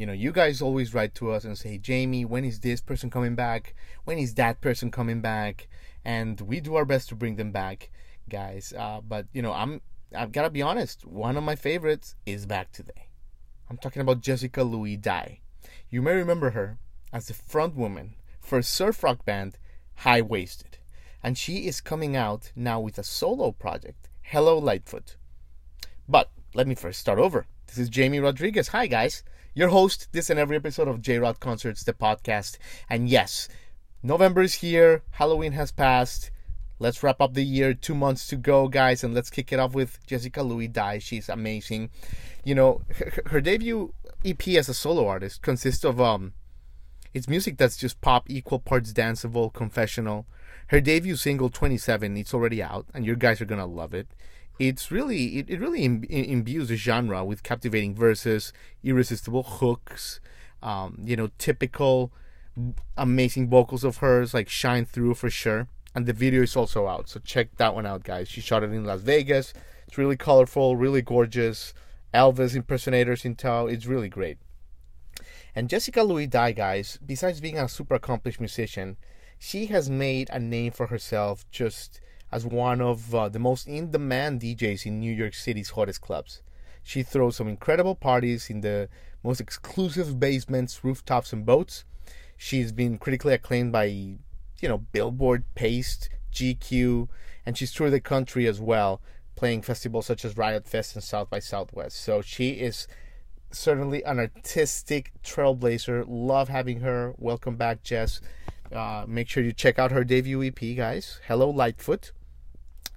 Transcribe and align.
you 0.00 0.06
know, 0.06 0.14
you 0.14 0.32
guys 0.32 0.62
always 0.62 0.94
write 0.94 1.14
to 1.16 1.30
us 1.30 1.44
and 1.44 1.58
say, 1.58 1.76
Jamie, 1.76 2.24
when 2.24 2.42
is 2.42 2.60
this 2.60 2.80
person 2.80 3.10
coming 3.10 3.34
back? 3.34 3.74
When 4.04 4.16
is 4.16 4.32
that 4.36 4.62
person 4.62 4.90
coming 4.90 5.20
back? 5.20 5.68
And 6.06 6.40
we 6.40 6.60
do 6.60 6.76
our 6.76 6.86
best 6.86 7.10
to 7.10 7.14
bring 7.14 7.36
them 7.36 7.52
back, 7.52 7.90
guys. 8.26 8.72
Uh, 8.74 9.02
but 9.06 9.26
you 9.34 9.42
know, 9.42 9.52
I'm 9.52 9.82
I've 10.16 10.32
got 10.32 10.44
to 10.44 10.50
be 10.50 10.62
honest. 10.62 11.04
One 11.04 11.36
of 11.36 11.44
my 11.44 11.54
favorites 11.54 12.14
is 12.24 12.46
back 12.46 12.72
today. 12.72 13.08
I'm 13.68 13.76
talking 13.76 14.00
about 14.00 14.22
Jessica 14.22 14.62
Louis 14.62 14.96
Dye. 14.96 15.40
You 15.90 16.00
may 16.00 16.14
remember 16.14 16.52
her 16.52 16.78
as 17.12 17.26
the 17.26 17.34
front 17.34 17.76
woman 17.76 18.14
for 18.40 18.62
surf 18.62 19.04
rock 19.04 19.26
band, 19.26 19.58
High 19.96 20.22
Waisted, 20.22 20.78
and 21.22 21.36
she 21.36 21.66
is 21.66 21.82
coming 21.82 22.16
out 22.16 22.52
now 22.56 22.80
with 22.80 22.96
a 22.96 23.04
solo 23.04 23.52
project, 23.52 24.08
Hello 24.22 24.56
Lightfoot. 24.56 25.16
But 26.08 26.30
let 26.54 26.66
me 26.66 26.74
first 26.74 27.00
start 27.00 27.18
over. 27.18 27.44
This 27.66 27.76
is 27.76 27.90
Jamie 27.90 28.18
Rodriguez. 28.18 28.68
Hi, 28.68 28.86
guys 28.86 29.22
your 29.54 29.68
host 29.68 30.08
this 30.12 30.30
and 30.30 30.38
every 30.38 30.56
episode 30.56 30.88
of 30.88 31.02
J 31.02 31.18
Rod 31.18 31.40
Concerts, 31.40 31.82
the 31.82 31.92
podcast. 31.92 32.58
And 32.88 33.08
yes, 33.08 33.48
November 34.02 34.42
is 34.42 34.54
here, 34.54 35.02
Halloween 35.12 35.52
has 35.52 35.72
passed. 35.72 36.30
Let's 36.78 37.02
wrap 37.02 37.20
up 37.20 37.34
the 37.34 37.44
year. 37.44 37.74
Two 37.74 37.94
months 37.94 38.26
to 38.28 38.36
go, 38.36 38.66
guys, 38.66 39.04
and 39.04 39.12
let's 39.12 39.28
kick 39.28 39.52
it 39.52 39.58
off 39.58 39.74
with 39.74 39.98
Jessica 40.06 40.42
Louis 40.42 40.68
Dye. 40.68 40.98
She's 40.98 41.28
amazing. 41.28 41.90
You 42.42 42.54
know, 42.54 42.80
her, 42.96 43.22
her 43.26 43.40
debut 43.42 43.92
EP 44.24 44.48
as 44.48 44.68
a 44.68 44.74
solo 44.74 45.06
artist 45.06 45.42
consists 45.42 45.84
of 45.84 46.00
um, 46.00 46.32
it's 47.12 47.28
music 47.28 47.58
that's 47.58 47.76
just 47.76 48.00
pop, 48.00 48.30
equal 48.30 48.60
parts 48.60 48.94
danceable, 48.94 49.52
confessional. 49.52 50.26
Her 50.68 50.80
debut 50.80 51.16
single, 51.16 51.50
27, 51.50 52.16
it's 52.16 52.32
already 52.32 52.62
out, 52.62 52.86
and 52.94 53.04
you 53.04 53.16
guys 53.16 53.40
are 53.40 53.46
gonna 53.46 53.66
love 53.66 53.92
it 53.92 54.08
it's 54.60 54.90
really 54.90 55.38
it, 55.38 55.48
it 55.48 55.58
really 55.58 55.82
Im- 55.84 56.04
imbues 56.04 56.68
the 56.68 56.76
genre 56.76 57.24
with 57.24 57.42
captivating 57.42 57.94
verses, 57.94 58.52
irresistible 58.84 59.42
hooks, 59.42 60.20
um, 60.62 61.00
you 61.02 61.16
know, 61.16 61.30
typical 61.38 62.12
amazing 62.96 63.48
vocals 63.48 63.84
of 63.84 63.96
hers 63.98 64.34
like 64.34 64.50
shine 64.50 64.84
through 64.84 65.14
for 65.14 65.30
sure. 65.30 65.66
And 65.94 66.06
the 66.06 66.12
video 66.12 66.42
is 66.42 66.54
also 66.54 66.86
out, 66.86 67.08
so 67.08 67.18
check 67.20 67.56
that 67.56 67.74
one 67.74 67.86
out, 67.86 68.04
guys. 68.04 68.28
She 68.28 68.40
shot 68.40 68.62
it 68.62 68.70
in 68.70 68.84
Las 68.84 69.00
Vegas. 69.00 69.54
It's 69.88 69.98
really 69.98 70.16
colorful, 70.16 70.76
really 70.76 71.02
gorgeous. 71.02 71.72
Elvis 72.12 72.54
impersonators 72.54 73.24
in 73.24 73.36
tow. 73.36 73.66
It's 73.66 73.86
really 73.86 74.08
great. 74.08 74.38
And 75.54 75.68
Jessica 75.68 76.02
Louis 76.02 76.26
Dye, 76.26 76.52
guys, 76.52 76.98
besides 77.04 77.40
being 77.40 77.58
a 77.58 77.68
super 77.68 77.94
accomplished 77.94 78.40
musician, 78.40 78.98
she 79.38 79.66
has 79.66 79.88
made 79.88 80.28
a 80.30 80.38
name 80.38 80.70
for 80.70 80.88
herself 80.88 81.44
just 81.50 82.00
as 82.32 82.46
one 82.46 82.80
of 82.80 83.14
uh, 83.14 83.28
the 83.28 83.38
most 83.38 83.66
in 83.66 83.90
demand 83.90 84.40
DJs 84.40 84.86
in 84.86 85.00
New 85.00 85.12
York 85.12 85.34
City's 85.34 85.70
hottest 85.70 86.00
clubs. 86.00 86.42
She 86.82 87.02
throws 87.02 87.36
some 87.36 87.48
incredible 87.48 87.94
parties 87.94 88.48
in 88.48 88.60
the 88.60 88.88
most 89.22 89.40
exclusive 89.40 90.18
basements, 90.18 90.82
rooftops, 90.82 91.32
and 91.32 91.44
boats. 91.44 91.84
She's 92.36 92.72
been 92.72 92.98
critically 92.98 93.34
acclaimed 93.34 93.72
by, 93.72 93.84
you 93.84 94.18
know, 94.68 94.78
Billboard, 94.78 95.44
Paste, 95.54 96.08
GQ, 96.32 97.08
and 97.44 97.58
she's 97.58 97.72
toured 97.72 97.92
the 97.92 98.00
country 98.00 98.46
as 98.46 98.60
well, 98.60 99.00
playing 99.36 99.62
festivals 99.62 100.06
such 100.06 100.24
as 100.24 100.36
Riot 100.36 100.66
Fest 100.66 100.94
and 100.94 101.04
South 101.04 101.28
by 101.28 101.38
Southwest. 101.38 101.96
So 101.96 102.22
she 102.22 102.52
is 102.52 102.86
certainly 103.50 104.02
an 104.04 104.18
artistic 104.20 105.12
trailblazer. 105.22 106.04
Love 106.08 106.48
having 106.48 106.80
her. 106.80 107.12
Welcome 107.18 107.56
back, 107.56 107.82
Jess. 107.82 108.20
Uh, 108.72 109.04
make 109.06 109.28
sure 109.28 109.42
you 109.42 109.52
check 109.52 109.78
out 109.78 109.90
her 109.90 110.04
debut 110.04 110.42
EP, 110.44 110.76
guys. 110.76 111.20
Hello, 111.26 111.50
Lightfoot 111.50 112.12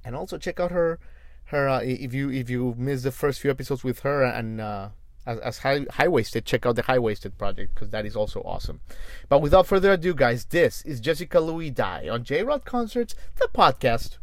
and 0.03 0.15
also 0.15 0.37
check 0.37 0.59
out 0.59 0.71
her 0.71 0.99
her 1.45 1.67
uh, 1.67 1.79
if 1.79 2.13
you 2.13 2.31
if 2.31 2.49
you 2.49 2.75
missed 2.77 3.03
the 3.03 3.11
first 3.11 3.39
few 3.39 3.51
episodes 3.51 3.83
with 3.83 3.99
her 3.99 4.23
and 4.23 4.59
uh, 4.61 4.89
as, 5.25 5.39
as 5.39 5.57
high 5.59 5.85
high 5.91 6.07
waisted 6.07 6.45
check 6.45 6.65
out 6.65 6.75
the 6.75 6.83
high 6.83 6.99
waisted 6.99 7.37
project 7.37 7.73
because 7.73 7.89
that 7.89 8.05
is 8.05 8.15
also 8.15 8.41
awesome. 8.41 8.81
But 9.29 9.41
without 9.41 9.67
further 9.67 9.93
ado 9.93 10.13
guys 10.13 10.45
this 10.45 10.81
is 10.83 10.99
jessica 10.99 11.39
louis 11.39 11.69
dye 11.69 12.09
on 12.09 12.23
j 12.23 12.43
rod 12.43 12.65
concerts 12.65 13.15
the 13.37 13.47
podcast. 13.53 14.17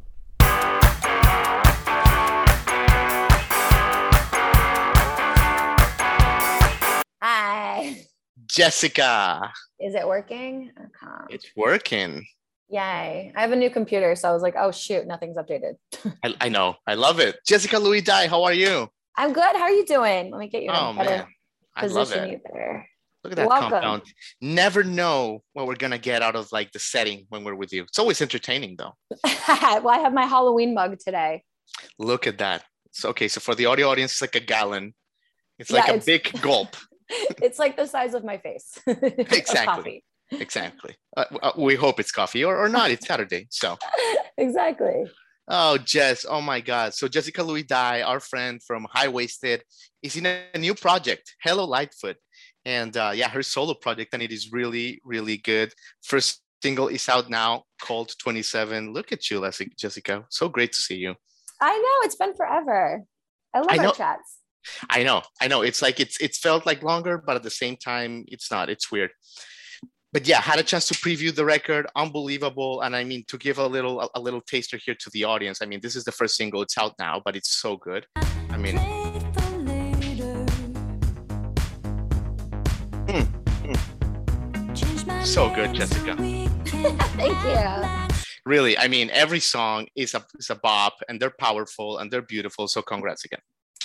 Hi. 7.23 8.07
Jessica. 8.47 9.53
Is 9.79 9.95
it 9.95 10.07
working? 10.07 10.73
Okay. 10.79 11.35
it's 11.35 11.47
working 11.55 12.27
Yay. 12.70 13.32
I 13.34 13.41
have 13.41 13.50
a 13.50 13.56
new 13.56 13.69
computer, 13.69 14.14
so 14.14 14.28
I 14.28 14.32
was 14.32 14.42
like, 14.42 14.54
oh 14.56 14.70
shoot, 14.70 15.06
nothing's 15.06 15.36
updated. 15.36 15.75
I, 16.25 16.34
I, 16.41 16.48
know. 16.48 16.76
I 16.86 16.94
love 16.94 17.19
it. 17.19 17.38
Jessica 17.47 17.78
Louis 17.78 18.00
Dye, 18.00 18.28
how 18.28 18.44
are 18.44 18.53
you? 18.53 18.88
I'm 19.16 19.32
good. 19.32 19.56
How 19.56 19.62
are 19.62 19.72
you 19.72 19.84
doing? 19.84 20.31
Let 20.31 20.38
me 20.38 20.48
get 20.48 20.62
you 20.62 20.70
oh, 20.70 20.92
man. 20.92 21.26
I 21.75 21.86
love 21.86 22.12
it. 22.12 22.31
you 22.31 22.41
there. 22.53 22.88
Look 23.25 23.32
at 23.32 23.36
that 23.36 23.48
Welcome. 23.48 23.70
compound. 23.70 24.03
Never 24.41 24.84
know 24.84 25.42
what 25.53 25.66
we're 25.66 25.75
gonna 25.75 25.98
get 25.98 26.22
out 26.22 26.36
of 26.36 26.53
like 26.53 26.70
the 26.72 26.78
setting 26.78 27.26
when 27.28 27.42
we're 27.44 27.56
with 27.56 27.72
you. 27.72 27.82
It's 27.82 27.98
always 27.98 28.22
entertaining 28.22 28.76
though. 28.78 28.94
well, 29.25 29.88
I 29.88 29.98
have 30.02 30.14
my 30.14 30.25
Halloween 30.25 30.72
mug 30.72 30.98
today. 31.00 31.42
Look 31.98 32.26
at 32.26 32.38
that. 32.38 32.64
So 32.92 33.10
okay, 33.10 33.28
so 33.28 33.41
for 33.41 33.54
the 33.54 33.66
audio 33.66 33.88
audience, 33.88 34.12
it's 34.12 34.20
like 34.22 34.37
a 34.37 34.41
gallon. 34.41 34.94
It's 35.58 35.70
like 35.70 35.87
yeah, 35.87 35.94
a 35.94 35.97
it's... 35.97 36.06
big 36.06 36.41
gulp. 36.41 36.76
it's 37.42 37.58
like 37.58 37.76
the 37.76 37.87
size 37.87 38.14
of 38.14 38.25
my 38.25 38.38
face. 38.38 38.78
exactly 38.87 40.04
exactly. 40.33 40.97
Uh, 41.17 41.25
uh, 41.43 41.53
we 41.57 41.75
hope 41.75 42.01
it's 42.01 42.13
coffee 42.13 42.45
or, 42.45 42.57
or 42.57 42.69
not. 42.69 42.91
It's 42.91 43.07
Saturday. 43.07 43.47
So 43.51 43.77
exactly. 44.39 45.07
Oh, 45.49 45.79
Jess. 45.79 46.25
Oh 46.29 46.41
my 46.41 46.61
God. 46.61 46.95
So 46.95 47.09
Jessica 47.09 47.43
Louis 47.43 47.65
Dye, 47.65 48.03
our 48.03 48.21
friend 48.21 48.61
from 48.65 48.87
High 48.91 49.09
Waisted, 49.09 49.65
is 50.03 50.17
in 50.17 50.27
a 50.27 50.59
new 50.59 50.75
project, 50.75 51.35
Hello 51.43 51.65
Lightfoot. 51.65 52.17
And 52.65 52.97
uh, 52.97 53.13
yeah, 53.15 53.29
her 53.29 53.43
solo 53.43 53.75
project, 53.75 54.15
and 54.15 54.23
it 54.23 54.31
is 54.31 54.53
really, 54.53 55.01
really 55.05 55.39
good. 55.39 55.73
First 56.03 56.43
single 56.62 56.89
is 56.89 57.09
out 57.09 57.31
now 57.31 57.65
called 57.83 58.12
27. 58.23 58.93
Look 58.93 59.12
at 59.12 59.29
you, 59.31 59.41
Leslie, 59.41 59.73
Jessica. 59.77 60.25
So 60.31 60.49
great 60.49 60.73
to 60.73 60.79
see 60.79 60.97
you. 60.97 61.15
I 61.61 61.77
know. 61.77 62.07
It's 62.07 62.17
been 62.17 62.35
forever. 62.35 63.03
I 63.53 63.59
love 63.59 63.67
I 63.71 63.87
our 63.87 63.95
chats. 63.95 64.39
I 64.89 65.03
know. 65.03 65.23
I 65.41 65.49
know. 65.49 65.62
It's 65.62 65.83
like 65.83 65.99
it's 65.99 66.21
it's 66.21 66.39
felt 66.39 66.67
like 66.67 66.83
longer, 66.83 67.19
but 67.19 67.35
at 67.35 67.43
the 67.43 67.51
same 67.51 67.77
time, 67.77 68.25
it's 68.29 68.51
not. 68.51 68.69
It's 68.69 68.93
weird 68.93 69.11
but 70.12 70.26
yeah, 70.26 70.41
had 70.41 70.59
a 70.59 70.62
chance 70.62 70.88
to 70.88 70.94
preview 70.94 71.34
the 71.34 71.44
record. 71.44 71.87
Unbelievable, 71.94 72.81
and 72.81 72.97
I 72.97 73.04
mean 73.04 73.25
to 73.28 73.38
give 73.38 73.59
a 73.59 73.66
little 73.66 74.00
a, 74.00 74.09
a 74.16 74.21
little 74.21 74.41
taster 74.41 74.76
here 74.76 74.97
to 74.98 75.10
the 75.10 75.25
audience. 75.25 75.60
I 75.62 75.66
mean, 75.66 75.81
this 75.81 75.94
is 75.94 76.04
the 76.04 76.12
first 76.12 76.37
single; 76.37 76.62
it's 76.62 76.76
out 76.76 76.94
now, 76.98 77.22
but 77.25 77.37
it's 77.37 77.50
so 77.60 77.76
good. 77.76 78.06
I 78.16 78.56
mean. 78.56 78.76
Mm, 83.06 83.26
mm. 83.65 85.26
So 85.26 85.54
good, 85.54 85.75
Jessica. 85.75 86.16
Thank 86.66 87.44
you. 87.44 88.09
Really, 88.47 88.76
I 88.78 88.88
mean, 88.88 89.10
every 89.12 89.41
song 89.41 89.87
is 89.94 90.15
a 90.15 90.25
is 90.38 90.50
a 90.50 90.56
bop, 90.56 90.94
and 91.09 91.20
they're 91.20 91.34
powerful 91.38 91.99
and 91.99 92.10
they're 92.10 92.22
beautiful. 92.22 92.66
So, 92.66 92.82
congrats 92.82 93.25
again. 93.25 93.41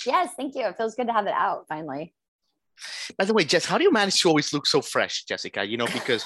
Yes, 0.05 0.31
thank 0.37 0.55
you. 0.55 0.65
It 0.67 0.77
feels 0.77 0.95
good 0.95 1.07
to 1.07 1.13
have 1.13 1.27
it 1.27 1.33
out 1.33 1.65
finally. 1.67 2.13
By 3.17 3.25
the 3.25 3.33
way, 3.33 3.43
Jess, 3.43 3.65
how 3.65 3.77
do 3.77 3.83
you 3.83 3.91
manage 3.91 4.19
to 4.21 4.29
always 4.29 4.53
look 4.53 4.67
so 4.67 4.81
fresh, 4.81 5.23
Jessica? 5.23 5.63
You 5.65 5.77
know, 5.77 5.87
because 5.87 6.25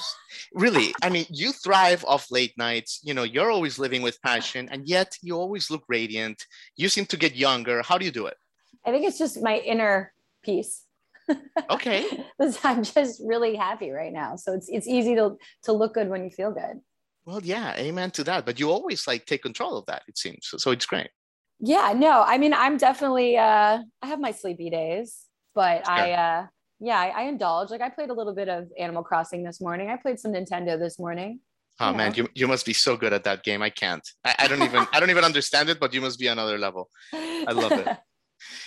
really, 0.52 0.94
I 1.02 1.10
mean, 1.10 1.26
you 1.28 1.52
thrive 1.52 2.04
off 2.06 2.30
late 2.30 2.54
nights. 2.56 3.00
You 3.02 3.14
know, 3.14 3.22
you're 3.22 3.50
always 3.50 3.78
living 3.78 4.02
with 4.02 4.20
passion, 4.22 4.68
and 4.70 4.88
yet 4.88 5.16
you 5.22 5.36
always 5.36 5.70
look 5.70 5.84
radiant. 5.88 6.44
You 6.76 6.88
seem 6.88 7.06
to 7.06 7.16
get 7.16 7.36
younger. 7.36 7.82
How 7.82 7.98
do 7.98 8.04
you 8.04 8.10
do 8.10 8.26
it? 8.26 8.36
I 8.84 8.90
think 8.90 9.06
it's 9.06 9.18
just 9.18 9.42
my 9.42 9.58
inner 9.58 10.12
peace. 10.42 10.84
Okay. 11.68 12.24
I'm 12.64 12.82
just 12.82 13.22
really 13.24 13.54
happy 13.54 13.90
right 13.90 14.12
now. 14.12 14.36
So 14.36 14.52
it's 14.52 14.68
it's 14.68 14.88
easy 14.88 15.14
to 15.14 15.36
to 15.64 15.72
look 15.72 15.94
good 15.94 16.08
when 16.08 16.24
you 16.24 16.30
feel 16.30 16.50
good. 16.50 16.80
Well, 17.24 17.40
yeah, 17.42 17.74
amen 17.76 18.10
to 18.12 18.24
that. 18.24 18.44
But 18.46 18.58
you 18.58 18.70
always 18.70 19.06
like 19.06 19.26
take 19.26 19.42
control 19.42 19.76
of 19.76 19.86
that, 19.86 20.02
it 20.08 20.18
seems. 20.18 20.48
So, 20.48 20.56
so 20.56 20.70
it's 20.70 20.86
great. 20.86 21.10
Yeah, 21.60 21.92
no, 21.94 22.22
I 22.22 22.38
mean, 22.38 22.54
I'm 22.54 22.78
definitely 22.78 23.36
uh 23.36 23.78
I 24.02 24.06
have 24.06 24.20
my 24.20 24.32
sleepy 24.32 24.70
days 24.70 25.26
but 25.60 25.84
sure. 25.84 25.94
I, 25.94 26.12
uh, 26.12 26.46
yeah, 26.80 26.98
I, 26.98 27.08
I, 27.08 27.22
indulge. 27.24 27.68
Like 27.70 27.82
I 27.82 27.90
played 27.90 28.08
a 28.08 28.14
little 28.14 28.34
bit 28.34 28.48
of 28.48 28.68
Animal 28.78 29.02
Crossing 29.02 29.42
this 29.44 29.60
morning. 29.60 29.90
I 29.90 29.96
played 29.96 30.18
some 30.18 30.32
Nintendo 30.32 30.78
this 30.78 30.98
morning. 30.98 31.40
Oh 31.78 31.86
you 31.86 31.92
know. 31.92 31.96
man, 31.98 32.14
you, 32.14 32.28
you 32.34 32.48
must 32.48 32.64
be 32.64 32.72
so 32.72 32.96
good 32.96 33.12
at 33.12 33.24
that 33.24 33.42
game. 33.42 33.60
I 33.60 33.68
can't. 33.68 34.06
I, 34.24 34.34
I 34.38 34.48
don't 34.48 34.62
even 34.62 34.86
I 34.92 35.00
don't 35.00 35.10
even 35.10 35.24
understand 35.24 35.68
it, 35.68 35.78
but 35.78 35.92
you 35.92 36.00
must 36.00 36.18
be 36.18 36.28
another 36.28 36.56
level. 36.58 36.88
I 37.12 37.52
love 37.52 37.72
it. 37.72 37.88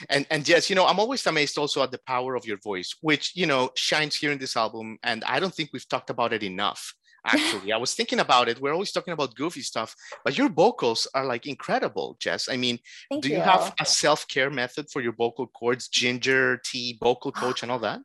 And 0.07 0.27
and 0.29 0.47
yes, 0.47 0.69
you 0.69 0.75
know, 0.75 0.85
I'm 0.85 0.99
always 0.99 1.25
amazed 1.25 1.57
also 1.57 1.81
at 1.81 1.89
the 1.89 1.99
power 2.05 2.35
of 2.35 2.45
your 2.45 2.59
voice, 2.63 2.93
which 3.01 3.31
you 3.33 3.47
know 3.47 3.71
shines 3.75 4.15
here 4.15 4.31
in 4.31 4.37
this 4.37 4.55
album. 4.55 4.99
And 5.01 5.23
I 5.23 5.39
don't 5.39 5.53
think 5.53 5.71
we've 5.73 5.89
talked 5.89 6.11
about 6.11 6.31
it 6.31 6.43
enough. 6.43 6.93
Actually, 7.25 7.71
I 7.71 7.77
was 7.77 7.93
thinking 7.93 8.19
about 8.19 8.49
it. 8.49 8.59
We're 8.59 8.73
always 8.73 8.91
talking 8.91 9.13
about 9.13 9.35
goofy 9.35 9.61
stuff, 9.61 9.95
but 10.25 10.37
your 10.37 10.49
vocals 10.49 11.07
are 11.13 11.25
like 11.25 11.45
incredible, 11.47 12.17
Jess. 12.19 12.49
I 12.49 12.57
mean, 12.57 12.79
Thank 13.09 13.23
do 13.23 13.29
you, 13.29 13.37
you. 13.37 13.41
have 13.41 13.73
a 13.79 13.85
self 13.85 14.27
care 14.27 14.49
method 14.49 14.87
for 14.91 15.01
your 15.01 15.13
vocal 15.13 15.47
cords, 15.47 15.87
ginger 15.87 16.59
tea, 16.65 16.97
vocal 17.01 17.31
coach, 17.31 17.63
and 17.63 17.71
all 17.71 17.79
that? 17.79 18.01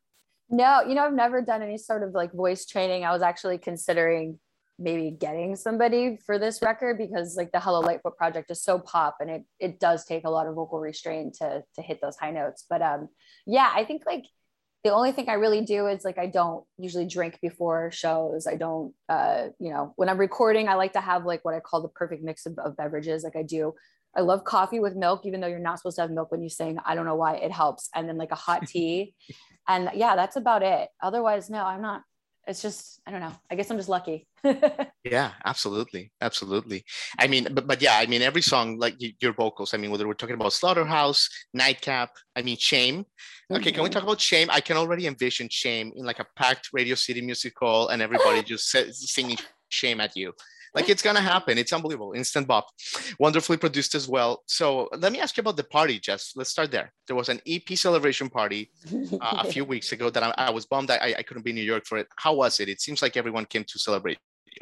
No, 0.49 0.81
you 0.81 0.95
know, 0.95 1.05
I've 1.05 1.13
never 1.13 1.41
done 1.41 1.61
any 1.61 1.77
sort 1.77 2.01
of 2.03 2.13
like 2.13 2.31
voice 2.33 2.65
training. 2.65 3.03
I 3.03 3.11
was 3.11 3.21
actually 3.21 3.57
considering 3.57 4.39
maybe 4.79 5.11
getting 5.11 5.55
somebody 5.57 6.17
for 6.25 6.39
this 6.39 6.61
record 6.61 6.97
because 6.97 7.35
like 7.35 7.51
the 7.51 7.59
Hello 7.59 7.81
Lightfoot 7.81 8.15
project 8.15 8.49
is 8.49 8.63
so 8.63 8.79
pop 8.79 9.17
and 9.19 9.29
it 9.29 9.43
it 9.59 9.79
does 9.79 10.05
take 10.05 10.23
a 10.23 10.29
lot 10.29 10.47
of 10.47 10.55
vocal 10.55 10.79
restraint 10.79 11.35
to 11.35 11.63
to 11.75 11.81
hit 11.81 11.99
those 12.01 12.15
high 12.15 12.31
notes. 12.31 12.65
But 12.69 12.81
um 12.81 13.09
yeah, 13.45 13.69
I 13.75 13.83
think 13.83 14.03
like 14.05 14.23
the 14.83 14.93
only 14.93 15.11
thing 15.11 15.27
I 15.29 15.33
really 15.33 15.61
do 15.61 15.87
is 15.87 16.05
like 16.05 16.17
I 16.17 16.27
don't 16.27 16.63
usually 16.77 17.05
drink 17.05 17.39
before 17.41 17.91
shows. 17.91 18.47
I 18.47 18.55
don't 18.55 18.93
uh 19.09 19.47
you 19.59 19.71
know, 19.71 19.93
when 19.95 20.09
I'm 20.09 20.17
recording, 20.17 20.67
I 20.67 20.75
like 20.75 20.93
to 20.93 21.01
have 21.01 21.25
like 21.25 21.43
what 21.43 21.53
I 21.53 21.59
call 21.59 21.81
the 21.81 21.89
perfect 21.89 22.23
mix 22.23 22.45
of, 22.45 22.57
of 22.59 22.77
beverages. 22.77 23.23
Like 23.23 23.35
I 23.35 23.43
do 23.43 23.73
I 24.15 24.21
love 24.21 24.43
coffee 24.43 24.79
with 24.79 24.95
milk, 24.95 25.25
even 25.25 25.39
though 25.39 25.47
you're 25.47 25.59
not 25.59 25.77
supposed 25.77 25.97
to 25.97 26.01
have 26.01 26.11
milk 26.11 26.31
when 26.31 26.41
you 26.41 26.49
sing. 26.49 26.79
I 26.83 26.95
don't 26.95 27.05
know 27.05 27.15
why 27.15 27.35
it 27.35 27.51
helps. 27.51 27.89
And 27.93 28.07
then 28.07 28.17
like 28.17 28.31
a 28.31 28.35
hot 28.35 28.67
tea. 28.67 29.13
and 29.67 29.91
yeah, 29.93 30.15
that's 30.15 30.35
about 30.35 30.63
it. 30.63 30.89
Otherwise, 31.01 31.49
no, 31.49 31.63
I'm 31.63 31.81
not. 31.81 32.01
It's 32.49 32.63
just, 32.63 32.99
I 33.05 33.11
don't 33.11 33.19
know. 33.19 33.31
I 33.51 33.55
guess 33.55 33.69
I'm 33.69 33.77
just 33.77 33.89
lucky. 33.89 34.27
Yeah, 35.05 35.31
absolutely, 35.45 36.11
absolutely. 36.21 36.83
I 37.17 37.27
mean, 37.27 37.47
but 37.51 37.65
but 37.65 37.81
yeah, 37.81 37.95
I 37.97 38.05
mean, 38.05 38.21
every 38.21 38.41
song 38.41 38.77
like 38.77 38.95
your 39.21 39.33
vocals. 39.33 39.73
I 39.73 39.77
mean, 39.77 39.91
whether 39.91 40.05
we're 40.07 40.13
talking 40.13 40.35
about 40.35 40.51
Slaughterhouse, 40.53 41.29
Nightcap. 41.53 42.09
I 42.35 42.41
mean, 42.41 42.57
Shame. 42.57 43.05
Okay, 43.51 43.71
can 43.71 43.81
we 43.81 43.89
Mhm. 43.89 43.93
talk 43.93 44.03
about 44.03 44.19
Shame? 44.19 44.49
I 44.51 44.59
can 44.61 44.75
already 44.77 45.07
envision 45.07 45.47
Shame 45.49 45.93
in 45.95 46.05
like 46.05 46.19
a 46.19 46.27
packed 46.35 46.69
Radio 46.73 46.95
City 46.95 47.21
music 47.21 47.53
hall, 47.57 47.87
and 47.89 48.01
everybody 48.01 48.43
just 48.43 48.69
singing 48.69 49.37
Shame 49.69 50.01
at 50.01 50.15
you. 50.17 50.33
Like 50.75 50.89
it's 50.89 51.01
gonna 51.01 51.21
happen. 51.21 51.57
It's 51.57 51.73
unbelievable. 51.73 52.13
Instant 52.13 52.47
bop, 52.47 52.67
wonderfully 53.19 53.57
produced 53.57 53.95
as 53.95 54.07
well. 54.07 54.43
So 54.45 54.89
let 54.97 55.11
me 55.11 55.19
ask 55.19 55.35
you 55.37 55.41
about 55.41 55.57
the 55.57 55.63
party, 55.63 55.99
Jess. 55.99 56.33
Let's 56.35 56.49
start 56.49 56.71
there. 56.71 56.91
There 57.07 57.15
was 57.15 57.29
an 57.29 57.39
EP 57.47 57.67
celebration 57.75 58.29
party 58.29 58.71
uh, 58.93 59.43
a 59.43 59.51
few 59.51 59.65
weeks 59.73 59.91
ago 59.91 60.09
that 60.09 60.23
I, 60.23 60.33
I 60.37 60.49
was 60.51 60.65
bummed 60.65 60.91
I, 60.91 61.15
I 61.17 61.23
couldn't 61.23 61.43
be 61.43 61.51
in 61.51 61.55
New 61.55 61.63
York 61.63 61.85
for 61.85 61.97
it. 61.97 62.07
How 62.17 62.33
was 62.35 62.59
it? 62.59 62.69
It 62.69 62.81
seems 62.81 63.01
like 63.01 63.17
everyone 63.17 63.45
came 63.45 63.63
to 63.63 63.79
celebrate. 63.79 64.19
You. 64.45 64.61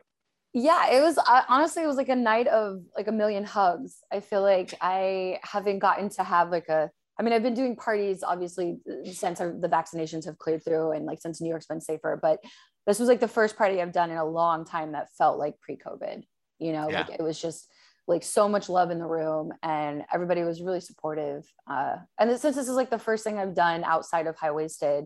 Yeah 0.54 0.92
it 0.92 1.02
was 1.02 1.18
uh, 1.18 1.44
honestly 1.50 1.84
it 1.84 1.88
was 1.88 1.98
like 1.98 2.10
a 2.10 2.16
night 2.16 2.48
of 2.48 2.82
like 2.96 3.08
a 3.08 3.12
million 3.12 3.44
hugs 3.44 3.98
i 4.12 4.20
feel 4.20 4.42
like 4.42 4.74
i 4.82 5.40
haven't 5.44 5.80
gotten 5.80 6.10
to 6.10 6.24
have 6.24 6.50
like 6.50 6.70
a 6.70 6.90
i 7.20 7.24
mean 7.24 7.34
i've 7.34 7.44
been 7.44 7.54
doing 7.54 7.76
parties 7.76 8.24
obviously 8.24 8.78
since 9.06 9.40
the 9.40 9.70
vaccinations 9.72 10.26
have 10.26 10.38
cleared 10.38 10.64
through 10.64 10.92
and 10.92 11.06
like 11.06 11.22
since 11.22 11.42
new 11.42 11.50
york's 11.50 11.66
been 11.66 11.82
safer 11.82 12.18
but 12.22 12.40
this 12.86 13.00
was 13.00 13.10
like 13.10 13.20
the 13.20 13.28
first 13.28 13.58
party 13.58 13.82
i've 13.82 13.92
done 13.92 14.12
in 14.12 14.18
a 14.18 14.26
long 14.26 14.66
time 14.66 14.92
that 14.94 15.08
felt 15.18 15.38
like 15.40 15.60
pre-covid 15.60 16.24
you 16.60 16.72
know 16.72 16.90
Yeah. 16.90 17.02
like 17.02 17.20
it 17.20 17.22
was 17.22 17.42
just 17.42 17.70
like 18.08 18.24
so 18.24 18.48
much 18.48 18.70
love 18.70 18.90
in 18.90 19.00
the 19.00 19.06
room 19.06 19.52
and 19.62 20.04
everybody 20.14 20.44
was 20.44 20.62
really 20.62 20.80
supportive 20.80 21.44
uh, 21.70 21.98
and 22.20 22.30
since 22.40 22.56
this 22.56 22.70
is 22.70 22.76
like 22.76 22.90
the 22.90 23.00
first 23.00 23.24
thing 23.24 23.38
i've 23.38 23.54
done 23.56 23.84
outside 23.84 24.28
of 24.28 24.36
high 24.38 24.52
waisted 24.52 25.06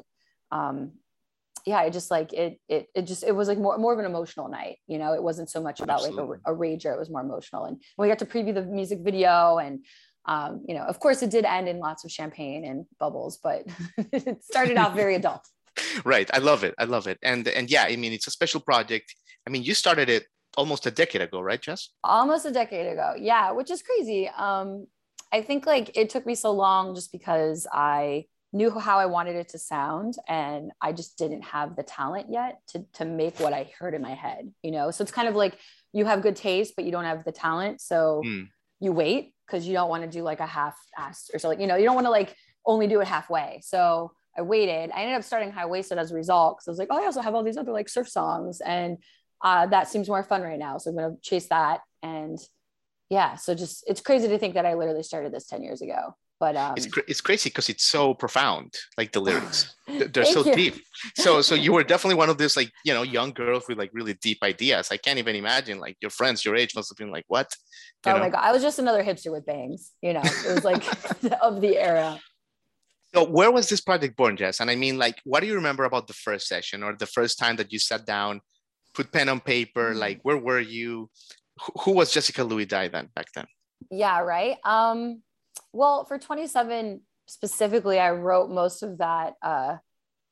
um, 0.51 0.91
yeah, 1.65 1.77
I 1.77 1.89
just 1.89 2.09
like 2.09 2.33
it, 2.33 2.59
it, 2.67 2.87
it 2.95 3.03
just, 3.03 3.23
it 3.23 3.35
was 3.35 3.47
like 3.47 3.59
more, 3.59 3.77
more 3.77 3.93
of 3.93 3.99
an 3.99 4.05
emotional 4.05 4.47
night, 4.49 4.77
you 4.87 4.97
know, 4.97 5.13
it 5.13 5.21
wasn't 5.21 5.49
so 5.49 5.61
much 5.61 5.79
about 5.79 5.99
Absolutely. 5.99 6.37
like 6.37 6.39
a, 6.47 6.53
a 6.53 6.57
rager. 6.57 6.93
It 6.93 6.99
was 6.99 7.09
more 7.09 7.21
emotional. 7.21 7.65
And 7.65 7.81
we 7.97 8.07
got 8.07 8.19
to 8.19 8.25
preview 8.25 8.53
the 8.53 8.63
music 8.63 8.99
video 9.01 9.59
and, 9.59 9.85
um, 10.25 10.63
you 10.67 10.75
know, 10.75 10.83
of 10.83 10.99
course 10.99 11.21
it 11.23 11.29
did 11.31 11.45
end 11.45 11.67
in 11.67 11.79
lots 11.79 12.03
of 12.05 12.11
champagne 12.11 12.63
and 12.65 12.85
bubbles, 12.99 13.37
but 13.43 13.63
it 14.11 14.43
started 14.43 14.77
off 14.77 14.93
very 14.95 15.15
adult. 15.21 15.45
right 16.05 16.29
i 16.33 16.37
love 16.37 16.63
it 16.65 16.73
i 16.77 16.83
love 16.83 17.07
it 17.07 17.17
and 17.23 17.47
and 17.47 17.71
yeah 17.71 17.83
i 17.87 17.95
mean 17.95 18.11
it's 18.11 18.27
a 18.27 18.31
special 18.31 18.59
project 18.59 19.15
i 19.47 19.49
mean 19.49 19.63
you 19.63 19.73
started 19.73 20.09
it 20.09 20.23
almost 20.57 20.85
a 20.85 20.91
decade 20.91 21.21
ago 21.21 21.39
right 21.41 21.61
jess 21.61 21.89
Almost 22.03 22.45
a 22.45 22.51
decade 22.51 22.87
ago. 22.87 23.13
Yeah. 23.17 23.51
Which 23.51 23.71
is 23.71 23.81
crazy. 23.81 24.27
Um, 24.47 24.87
I 25.31 25.41
think 25.41 25.65
like 25.65 25.87
it 25.95 26.09
took 26.09 26.25
me 26.25 26.35
so 26.35 26.51
long 26.51 26.93
just 26.93 27.09
because 27.17 27.65
I 27.71 28.25
knew 28.51 28.69
how 28.87 28.99
I 28.99 29.05
wanted 29.05 29.35
it 29.37 29.47
to 29.53 29.57
sound 29.57 30.15
and 30.27 30.71
I 30.81 30.91
just 30.91 31.17
didn't 31.17 31.43
have 31.55 31.77
the 31.77 31.83
talent 31.83 32.27
yet 32.29 32.59
to 32.71 32.77
to 32.97 33.05
make 33.05 33.39
what 33.39 33.53
I 33.53 33.71
heard 33.79 33.93
in 33.93 34.01
my 34.01 34.15
head, 34.25 34.51
you 34.61 34.71
know. 34.71 34.91
So 34.91 34.99
it's 35.03 35.11
kind 35.19 35.29
of 35.31 35.35
like 35.43 35.53
you 35.93 36.03
have 36.05 36.21
good 36.21 36.35
taste 36.35 36.73
but 36.75 36.83
you 36.85 36.91
don't 36.91 37.05
have 37.13 37.23
the 37.23 37.31
talent, 37.31 37.79
so 37.79 38.21
Mm. 38.25 38.49
you 38.85 38.91
wait 38.91 39.23
because 39.51 39.67
you 39.67 39.73
don't 39.73 39.89
want 39.89 40.03
to 40.03 40.09
do 40.09 40.23
like 40.23 40.39
a 40.39 40.45
half 40.45 40.77
ass 40.97 41.29
or 41.33 41.39
something, 41.39 41.59
you 41.59 41.67
know, 41.67 41.75
you 41.75 41.83
don't 41.83 41.95
want 41.95 42.07
to 42.07 42.11
like 42.11 42.35
only 42.65 42.87
do 42.87 43.01
it 43.01 43.07
halfway. 43.07 43.59
So 43.63 44.13
I 44.37 44.41
waited. 44.41 44.91
I 44.91 45.01
ended 45.01 45.17
up 45.17 45.23
starting 45.23 45.51
high 45.51 45.65
waisted 45.65 45.97
as 45.97 46.11
a 46.11 46.15
result 46.15 46.57
because 46.57 46.67
I 46.67 46.71
was 46.71 46.79
like, 46.79 46.87
oh, 46.89 47.01
I 47.01 47.05
also 47.05 47.21
have 47.21 47.35
all 47.35 47.43
these 47.43 47.57
other 47.57 47.73
like 47.73 47.89
surf 47.89 48.07
songs 48.07 48.61
and 48.61 48.97
uh, 49.43 49.65
that 49.67 49.89
seems 49.89 50.07
more 50.07 50.23
fun 50.23 50.41
right 50.41 50.59
now. 50.59 50.77
So 50.77 50.89
I'm 50.89 50.95
going 50.95 51.15
to 51.15 51.21
chase 51.21 51.47
that. 51.47 51.81
And 52.01 52.39
yeah, 53.09 53.35
so 53.35 53.53
just 53.53 53.83
it's 53.87 53.99
crazy 53.99 54.29
to 54.29 54.37
think 54.37 54.53
that 54.53 54.65
I 54.65 54.75
literally 54.75 55.03
started 55.03 55.33
this 55.33 55.47
10 55.47 55.63
years 55.63 55.81
ago. 55.81 56.15
But 56.43 56.55
um, 56.63 56.73
it's, 56.77 56.87
cra- 56.93 57.07
it's 57.11 57.21
crazy 57.27 57.49
because 57.51 57.69
it's 57.73 57.85
so 57.95 58.03
profound 58.23 58.67
like 58.99 59.11
the 59.15 59.19
lyrics 59.27 59.59
They're- 60.13 60.25
so 60.37 60.41
you. 60.43 60.55
deep 60.61 60.75
so 61.23 61.29
so 61.47 61.53
you 61.65 61.71
were 61.75 61.85
definitely 61.93 62.19
one 62.23 62.29
of 62.33 62.37
those 62.41 62.55
like 62.59 62.71
you 62.87 62.93
know 62.95 63.03
young 63.17 63.31
girls 63.41 63.63
with 63.67 63.77
like 63.83 63.91
really 63.99 64.15
deep 64.27 64.39
ideas 64.53 64.83
i 64.95 64.97
can't 65.05 65.19
even 65.23 65.35
imagine 65.43 65.77
like 65.85 65.95
your 66.03 66.13
friends 66.19 66.37
your 66.45 66.55
age 66.61 66.71
must 66.77 66.87
have 66.91 66.97
been 67.03 67.13
like 67.17 67.27
what 67.35 67.47
You 68.05 68.11
oh 68.11 68.15
know? 68.15 68.23
my 68.25 68.29
God, 68.33 68.41
I 68.49 68.51
was 68.55 68.63
just 68.67 68.79
another 68.85 69.03
hipster 69.09 69.31
with 69.35 69.45
bangs, 69.51 69.81
you 70.07 70.13
know, 70.17 70.25
it 70.47 70.51
was 70.55 70.65
like 70.71 70.83
of 71.47 71.53
the 71.65 71.73
era. 71.91 72.09
so 73.13 73.19
where 73.37 73.51
was 73.57 73.65
this 73.71 73.81
project 73.89 74.13
born 74.21 74.33
jess 74.41 74.57
and 74.61 74.69
i 74.73 74.75
mean 74.83 74.95
like 75.05 75.17
what 75.31 75.39
do 75.41 75.47
you 75.51 75.55
remember 75.61 75.83
about 75.91 76.05
the 76.11 76.17
first 76.27 76.45
session 76.53 76.77
or 76.85 76.91
the 77.03 77.11
first 77.17 77.33
time 77.43 77.55
that 77.59 77.69
you 77.73 77.79
sat 77.89 78.01
down 78.15 78.33
put 78.97 79.05
pen 79.15 79.27
on 79.33 79.39
paper 79.55 79.87
Mhm. 79.93 79.99
like 80.05 80.17
where 80.27 80.39
were 80.47 80.63
you 80.77 80.91
who, 81.61 81.71
who 81.81 81.91
was 81.99 82.07
jessica 82.15 82.41
louis 82.51 82.67
dye 82.73 82.89
then 82.95 83.07
back 83.17 83.29
then 83.35 83.47
Yeah, 84.03 84.17
right. 84.35 84.57
Um, 84.75 84.99
well, 85.73 86.05
for 86.05 86.17
27 86.17 87.01
specifically, 87.27 87.99
I 87.99 88.11
wrote 88.11 88.49
most 88.49 88.83
of 88.83 88.97
that 88.99 89.35
uh, 89.41 89.77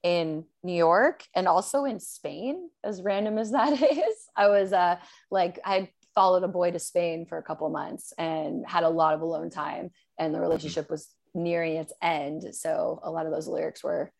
in 0.03 0.45
New 0.63 0.74
York 0.74 1.25
and 1.36 1.47
also 1.47 1.86
in 1.86 2.00
Spain, 2.00 2.69
as 2.83 3.01
random 3.01 3.38
as 3.38 3.51
that 3.51 3.74
is. 3.81 4.15
I 4.36 4.47
was 4.47 4.74
uh, 4.74 4.97
like, 5.31 5.59
I 5.63 5.89
followed 6.15 6.44
a 6.44 6.47
boy 6.47 6.71
to 6.71 6.80
Spain 6.80 7.25
for 7.27 7.38
a 7.38 7.44
couple 7.44 7.69
months 7.69 8.13
and 8.18 8.65
had 8.68 8.83
a 8.83 8.89
lot 8.89 9.13
of 9.13 9.21
alone 9.21 9.50
time, 9.50 9.91
and 10.18 10.33
the 10.33 10.41
relationship 10.41 10.89
was 10.89 11.07
nearing 11.33 11.75
its 11.75 11.94
end. 12.01 12.44
So 12.56 13.00
a 13.03 13.12
lot 13.12 13.25
of 13.25 13.31
those 13.31 13.47
lyrics 13.47 13.83
were 13.83 14.12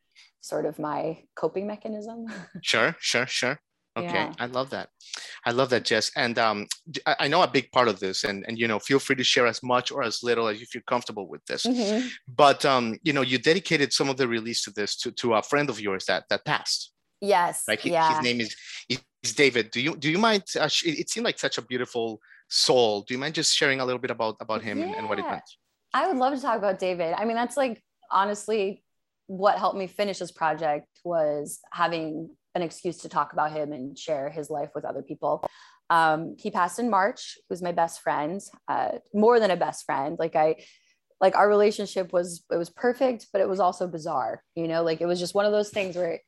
sort 0.42 0.66
of 0.66 0.80
my 0.80 1.20
coping 1.36 1.68
mechanism. 1.68 2.28
Sure, 2.62 2.96
sure, 3.00 3.26
sure. 3.26 3.60
Okay, 4.00 4.14
Yeah. 4.14 4.34
I 4.40 4.46
love 4.46 4.70
that. 4.72 4.90
I 5.46 5.52
love 5.52 5.70
that, 5.72 5.86
Jess. 5.86 6.12
And 6.16 6.38
um, 6.38 6.68
I 7.06 7.28
know 7.28 7.42
a 7.44 7.48
big 7.48 7.72
part 7.72 7.88
of 7.88 8.00
this, 8.00 8.24
and 8.24 8.46
and 8.48 8.58
you 8.60 8.68
know, 8.68 8.80
feel 8.80 9.00
free 9.00 9.16
to 9.16 9.24
share 9.24 9.48
as 9.48 9.62
much 9.64 9.92
or 9.92 10.04
as 10.04 10.24
little 10.24 10.48
as 10.48 10.60
you 10.60 10.66
feel 10.66 10.82
comfortable 10.88 11.28
with 11.28 11.44
this. 11.46 11.66
Mhm. 11.66 12.10
But 12.28 12.66
um, 12.66 12.98
you 13.04 13.14
know, 13.14 13.22
you 13.22 13.38
dedicated 13.38 13.94
some 13.94 14.10
of 14.10 14.18
the 14.18 14.28
release 14.28 14.64
to 14.64 14.72
this 14.72 14.96
to, 15.02 15.12
to 15.22 15.34
a 15.36 15.42
friend 15.44 15.70
of 15.70 15.80
yours 15.80 16.06
that 16.06 16.24
that 16.30 16.46
passed. 16.46 16.92
Yes. 17.22 17.64
Like 17.68 17.82
he- 17.82 17.92
yeah. 17.92 18.14
his 18.14 18.24
name 18.24 18.40
is 18.42 18.56
is 18.90 19.34
David. 19.36 19.72
Do 19.72 19.80
you 19.82 19.96
do 19.98 20.10
you 20.10 20.18
mind? 20.18 20.44
Uh, 20.60 20.70
it 20.84 21.10
seemed 21.10 21.26
like 21.26 21.40
such 21.40 21.58
a 21.58 21.62
beautiful 21.62 22.22
soul. 22.50 23.02
Do 23.02 23.14
you 23.14 23.20
mind 23.20 23.36
just 23.36 23.56
sharing 23.56 23.80
a 23.82 23.86
little 23.86 24.00
bit 24.00 24.12
about 24.12 24.36
about 24.40 24.62
him 24.62 24.82
and, 24.82 24.96
and 24.96 25.10
what 25.10 25.20
it 25.20 25.26
Yeah. 25.26 25.32
meant? 25.32 25.50
I 25.94 26.08
would 26.08 26.18
love 26.18 26.34
to 26.36 26.42
talk 26.42 26.58
about 26.58 26.80
David. 26.80 27.14
I 27.18 27.26
mean, 27.26 27.36
that's 27.36 27.58
like 27.58 27.82
honestly 28.12 28.84
what 29.28 29.58
helped 29.60 29.78
me 29.78 29.86
finish 29.88 30.18
this 30.20 30.32
project 30.32 30.88
was 31.04 31.60
having 31.72 32.30
an 32.56 32.62
excuse 32.62 32.98
to 32.98 33.10
talk 33.10 33.34
about 33.34 33.52
him 33.52 33.72
and 33.72 33.98
share 33.98 34.30
his 34.30 34.50
life 34.50 34.70
with 34.76 34.86
other 34.86 35.02
people. 35.02 35.46
Um, 35.90 36.36
he 36.38 36.52
passed 36.52 36.80
in 36.80 36.90
March. 36.90 37.36
He 37.36 37.46
was 37.50 37.62
my 37.62 37.72
best 37.72 38.02
friend, 38.02 38.42
uh, 38.68 39.00
more 39.14 39.40
than 39.40 39.52
a 39.52 39.56
best 39.56 39.86
friend. 39.86 40.18
Like 40.20 40.36
I, 40.36 40.64
like 41.20 41.36
our 41.36 41.50
relationship 41.50 42.14
was 42.14 42.44
it 42.52 42.58
was 42.58 42.70
perfect, 42.70 43.28
but 43.32 43.42
it 43.42 43.50
was 43.50 43.60
also 43.60 43.88
bizarre. 43.88 44.44
You 44.56 44.68
know, 44.68 44.84
like 44.84 45.02
it 45.02 45.06
was 45.06 45.20
just 45.20 45.36
one 45.36 45.46
of 45.46 45.52
those 45.52 45.70
things 45.70 45.96
where. 45.96 46.20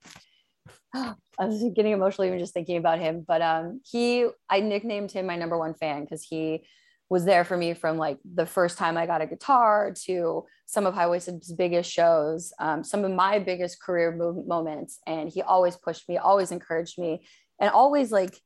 I 1.39 1.45
was 1.45 1.63
getting 1.73 1.93
emotional 1.93 2.27
even 2.27 2.37
just 2.37 2.53
thinking 2.53 2.77
about 2.77 2.99
him, 2.99 3.25
but 3.27 3.41
um, 3.41 3.81
he, 3.89 4.27
I 4.47 4.59
nicknamed 4.59 5.11
him 5.11 5.25
my 5.25 5.37
number 5.37 5.57
one 5.57 5.73
fan 5.73 6.01
because 6.01 6.23
he 6.23 6.65
was 7.11 7.25
there 7.25 7.43
for 7.43 7.57
me 7.57 7.73
from 7.73 7.97
like 7.97 8.17
the 8.23 8.45
first 8.45 8.77
time 8.77 8.97
I 8.97 9.05
got 9.05 9.19
a 9.19 9.27
guitar 9.27 9.93
to 10.05 10.45
some 10.65 10.85
of 10.85 10.93
High 10.93 11.07
Waisted's 11.07 11.51
biggest 11.51 11.91
shows, 11.91 12.53
um, 12.57 12.85
some 12.85 13.03
of 13.03 13.11
my 13.11 13.37
biggest 13.37 13.81
career 13.81 14.15
mo- 14.15 14.45
moments. 14.47 14.97
And 15.05 15.27
he 15.27 15.41
always 15.41 15.75
pushed 15.75 16.07
me, 16.07 16.17
always 16.17 16.51
encouraged 16.51 16.97
me, 16.97 17.27
and 17.59 17.69
always 17.69 18.13
like 18.13 18.39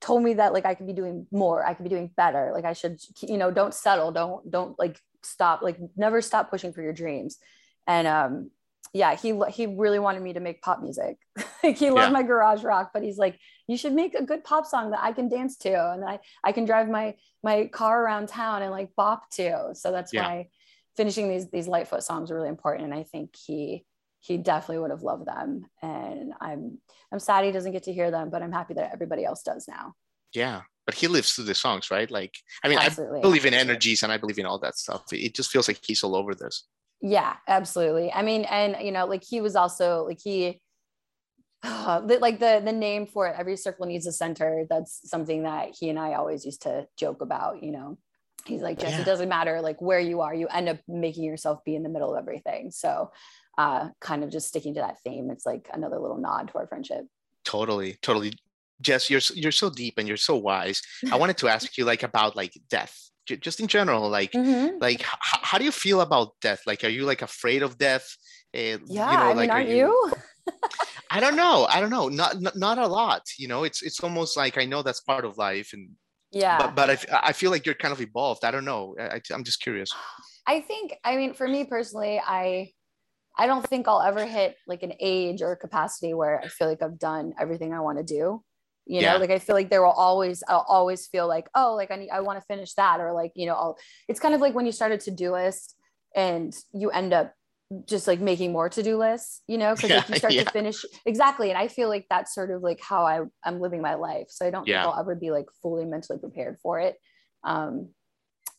told 0.00 0.22
me 0.22 0.34
that 0.34 0.52
like 0.52 0.64
I 0.64 0.74
could 0.76 0.86
be 0.86 0.92
doing 0.92 1.26
more, 1.32 1.66
I 1.66 1.74
could 1.74 1.82
be 1.82 1.90
doing 1.90 2.08
better. 2.16 2.52
Like 2.54 2.64
I 2.64 2.74
should, 2.74 3.00
you 3.20 3.36
know, 3.36 3.50
don't 3.50 3.74
settle, 3.74 4.12
don't 4.12 4.48
don't 4.48 4.78
like 4.78 5.00
stop, 5.24 5.62
like 5.62 5.78
never 5.96 6.22
stop 6.22 6.50
pushing 6.50 6.72
for 6.72 6.82
your 6.82 6.92
dreams. 6.92 7.38
And 7.88 8.06
um, 8.06 8.50
yeah, 8.94 9.16
he 9.16 9.38
he 9.50 9.66
really 9.66 9.98
wanted 9.98 10.22
me 10.22 10.32
to 10.32 10.40
make 10.40 10.62
pop 10.62 10.80
music. 10.80 11.18
like 11.62 11.76
he 11.76 11.90
loved 11.90 12.06
Yeah. 12.08 12.10
my 12.12 12.22
garage 12.22 12.62
rock, 12.64 12.92
but 12.94 13.02
he's 13.02 13.18
like, 13.18 13.38
you 13.66 13.76
should 13.76 13.92
make 13.92 14.14
a 14.14 14.22
good 14.24 14.44
pop 14.44 14.64
song 14.66 14.92
that 14.92 15.02
I 15.02 15.12
can 15.12 15.28
dance 15.28 15.56
to, 15.58 15.92
and 15.92 16.02
I 16.04 16.20
I 16.42 16.52
can 16.52 16.64
drive 16.64 16.88
my 16.88 17.16
my 17.42 17.66
car 17.66 18.02
around 18.02 18.28
town 18.28 18.62
and 18.62 18.70
like 18.70 18.90
bop 18.96 19.28
to. 19.32 19.70
So 19.74 19.92
that's 19.92 20.12
Yeah. 20.12 20.22
why 20.24 20.48
finishing 20.96 21.28
these 21.28 21.50
these 21.50 21.68
Lightfoot 21.68 22.04
songs 22.04 22.30
were 22.30 22.36
really 22.36 22.48
important, 22.48 22.84
and 22.84 22.94
I 22.94 23.02
think 23.02 23.34
he 23.36 23.84
he 24.20 24.38
definitely 24.38 24.78
would 24.78 24.90
have 24.90 25.02
loved 25.02 25.26
them. 25.26 25.66
And 25.82 26.32
I'm 26.40 26.78
I'm 27.12 27.18
sad 27.18 27.44
he 27.44 27.52
doesn't 27.52 27.72
get 27.72 27.82
to 27.84 27.92
hear 27.92 28.10
them, 28.12 28.30
but 28.30 28.42
I'm 28.42 28.52
happy 28.52 28.74
that 28.74 28.92
everybody 28.92 29.24
else 29.24 29.42
does 29.42 29.66
now. 29.68 29.94
Yeah, 30.32 30.62
but 30.86 30.94
he 30.94 31.08
lives 31.08 31.32
through 31.32 31.44
the 31.44 31.54
songs, 31.54 31.90
right? 31.90 32.10
Like, 32.10 32.34
I 32.64 32.68
mean, 32.68 32.78
absolutely. 32.78 33.18
I 33.18 33.22
believe 33.22 33.44
in 33.44 33.54
energies 33.54 34.02
and 34.04 34.12
I 34.12 34.18
believe 34.18 34.38
in 34.38 34.46
all 34.46 34.58
that 34.60 34.76
stuff. 34.78 35.02
It 35.12 35.34
just 35.34 35.50
feels 35.50 35.66
like 35.68 35.80
he's 35.82 36.02
all 36.04 36.16
over 36.16 36.34
this. 36.34 36.64
Yeah, 37.06 37.36
absolutely. 37.46 38.10
I 38.10 38.22
mean, 38.22 38.44
and 38.44 38.76
you 38.80 38.90
know, 38.90 39.04
like 39.04 39.22
he 39.22 39.42
was 39.42 39.56
also 39.56 40.06
like 40.06 40.20
he 40.24 40.58
like 41.62 42.40
the 42.40 42.62
the 42.64 42.72
name 42.72 43.06
for 43.06 43.26
it 43.26 43.36
every 43.38 43.56
circle 43.58 43.84
needs 43.84 44.06
a 44.06 44.12
center 44.12 44.64
that's 44.70 45.00
something 45.08 45.44
that 45.44 45.74
he 45.78 45.88
and 45.88 45.98
i 45.98 46.12
always 46.12 46.44
used 46.44 46.62
to 46.62 46.86
joke 46.98 47.20
about 47.20 47.62
you 47.62 47.72
know. 47.72 47.98
He's 48.46 48.60
like 48.60 48.78
just 48.78 48.92
yeah. 48.92 49.00
it 49.00 49.06
doesn't 49.06 49.30
matter 49.30 49.62
like 49.62 49.80
where 49.80 50.00
you 50.00 50.20
are 50.20 50.34
you 50.34 50.46
end 50.48 50.68
up 50.68 50.78
making 50.86 51.24
yourself 51.24 51.64
be 51.64 51.74
in 51.74 51.82
the 51.82 51.88
middle 51.88 52.14
of 52.14 52.18
everything. 52.18 52.70
So 52.70 53.10
uh 53.56 53.88
kind 54.00 54.24
of 54.24 54.30
just 54.30 54.48
sticking 54.48 54.74
to 54.74 54.80
that 54.80 55.00
theme 55.02 55.30
it's 55.30 55.46
like 55.46 55.68
another 55.72 55.98
little 55.98 56.18
nod 56.18 56.48
to 56.48 56.58
our 56.58 56.66
friendship. 56.66 57.06
Totally 57.44 57.98
totally. 58.02 58.32
Jess 58.80 59.08
you're 59.08 59.22
you're 59.34 59.52
so 59.52 59.70
deep 59.70 59.94
and 59.98 60.08
you're 60.08 60.18
so 60.18 60.36
wise. 60.36 60.82
I 61.10 61.16
wanted 61.22 61.38
to 61.38 61.48
ask 61.48 61.78
you 61.78 61.84
like 61.84 62.02
about 62.02 62.34
like 62.34 62.52
death 62.68 62.98
just 63.26 63.60
in 63.60 63.66
general 63.66 64.08
like 64.08 64.32
mm-hmm. 64.32 64.76
like 64.80 65.00
h- 65.00 65.08
how 65.20 65.58
do 65.58 65.64
you 65.64 65.72
feel 65.72 66.00
about 66.00 66.32
death 66.40 66.60
like 66.66 66.84
are 66.84 66.88
you 66.88 67.04
like 67.04 67.22
afraid 67.22 67.62
of 67.62 67.78
death 67.78 68.16
uh, 68.54 68.58
yeah 68.58 68.76
you 68.86 68.96
know, 68.96 69.04
I 69.06 69.28
mean, 69.28 69.36
like, 69.36 69.50
aren't 69.50 69.68
you, 69.68 69.76
you? 69.76 70.12
I 71.10 71.20
don't 71.20 71.36
know. 71.36 71.66
I 71.70 71.80
don't 71.80 71.90
know. 71.90 72.08
Not, 72.08 72.40
not 72.40 72.56
not 72.56 72.78
a 72.78 72.86
lot. 72.86 73.22
You 73.38 73.48
know, 73.48 73.64
it's 73.64 73.82
it's 73.82 74.00
almost 74.00 74.36
like 74.36 74.58
I 74.58 74.64
know 74.64 74.82
that's 74.82 75.00
part 75.00 75.24
of 75.24 75.38
life, 75.38 75.70
and 75.72 75.90
yeah. 76.32 76.58
But 76.58 76.74
but 76.74 76.90
I, 76.90 77.20
I 77.28 77.32
feel 77.32 77.50
like 77.50 77.64
you're 77.66 77.74
kind 77.74 77.92
of 77.92 78.00
evolved. 78.00 78.44
I 78.44 78.50
don't 78.50 78.64
know. 78.64 78.96
I, 78.98 79.20
I'm 79.32 79.44
just 79.44 79.60
curious. 79.60 79.90
I 80.46 80.60
think. 80.60 80.94
I 81.04 81.16
mean, 81.16 81.32
for 81.34 81.48
me 81.48 81.64
personally, 81.64 82.20
I 82.24 82.72
I 83.36 83.46
don't 83.46 83.66
think 83.66 83.88
I'll 83.88 84.02
ever 84.02 84.24
hit 84.26 84.56
like 84.66 84.82
an 84.82 84.92
age 85.00 85.42
or 85.42 85.56
capacity 85.56 86.14
where 86.14 86.40
I 86.40 86.48
feel 86.48 86.68
like 86.68 86.82
I've 86.82 86.98
done 86.98 87.34
everything 87.38 87.72
I 87.72 87.80
want 87.80 87.98
to 87.98 88.04
do. 88.04 88.42
You 88.86 89.00
know, 89.00 89.14
yeah. 89.14 89.16
like 89.16 89.30
I 89.30 89.38
feel 89.38 89.54
like 89.54 89.70
there 89.70 89.82
will 89.82 89.90
always, 89.90 90.42
I'll 90.46 90.66
always 90.68 91.06
feel 91.06 91.26
like, 91.26 91.48
oh, 91.54 91.74
like 91.74 91.90
I 91.90 91.96
need, 91.96 92.10
I 92.10 92.20
want 92.20 92.38
to 92.38 92.44
finish 92.46 92.74
that, 92.74 93.00
or 93.00 93.12
like, 93.12 93.32
you 93.34 93.46
know, 93.46 93.54
I'll. 93.54 93.78
It's 94.08 94.20
kind 94.20 94.34
of 94.34 94.40
like 94.40 94.54
when 94.54 94.66
you 94.66 94.72
start 94.72 94.92
a 94.92 94.98
to 94.98 95.10
do 95.10 95.32
list 95.32 95.74
and 96.14 96.54
you 96.72 96.90
end 96.90 97.12
up 97.12 97.34
just 97.86 98.06
like 98.06 98.20
making 98.20 98.52
more 98.52 98.68
to-do 98.68 98.96
lists 98.96 99.40
you 99.48 99.56
know 99.56 99.74
because 99.74 99.90
yeah, 99.90 99.96
like 99.96 100.08
you 100.08 100.16
start 100.16 100.32
yeah. 100.34 100.44
to 100.44 100.50
finish 100.50 100.84
exactly 101.06 101.48
and 101.48 101.58
i 101.58 101.66
feel 101.66 101.88
like 101.88 102.06
that's 102.10 102.34
sort 102.34 102.50
of 102.50 102.62
like 102.62 102.80
how 102.80 103.04
i 103.04 103.20
i'm 103.42 103.58
living 103.58 103.80
my 103.80 103.94
life 103.94 104.26
so 104.28 104.46
i 104.46 104.50
don't 104.50 104.64
think 104.64 104.76
i'll 104.76 104.98
ever 105.00 105.14
be 105.14 105.30
like 105.30 105.46
fully 105.62 105.84
mentally 105.84 106.18
prepared 106.18 106.58
for 106.62 106.78
it 106.78 106.96
um 107.42 107.88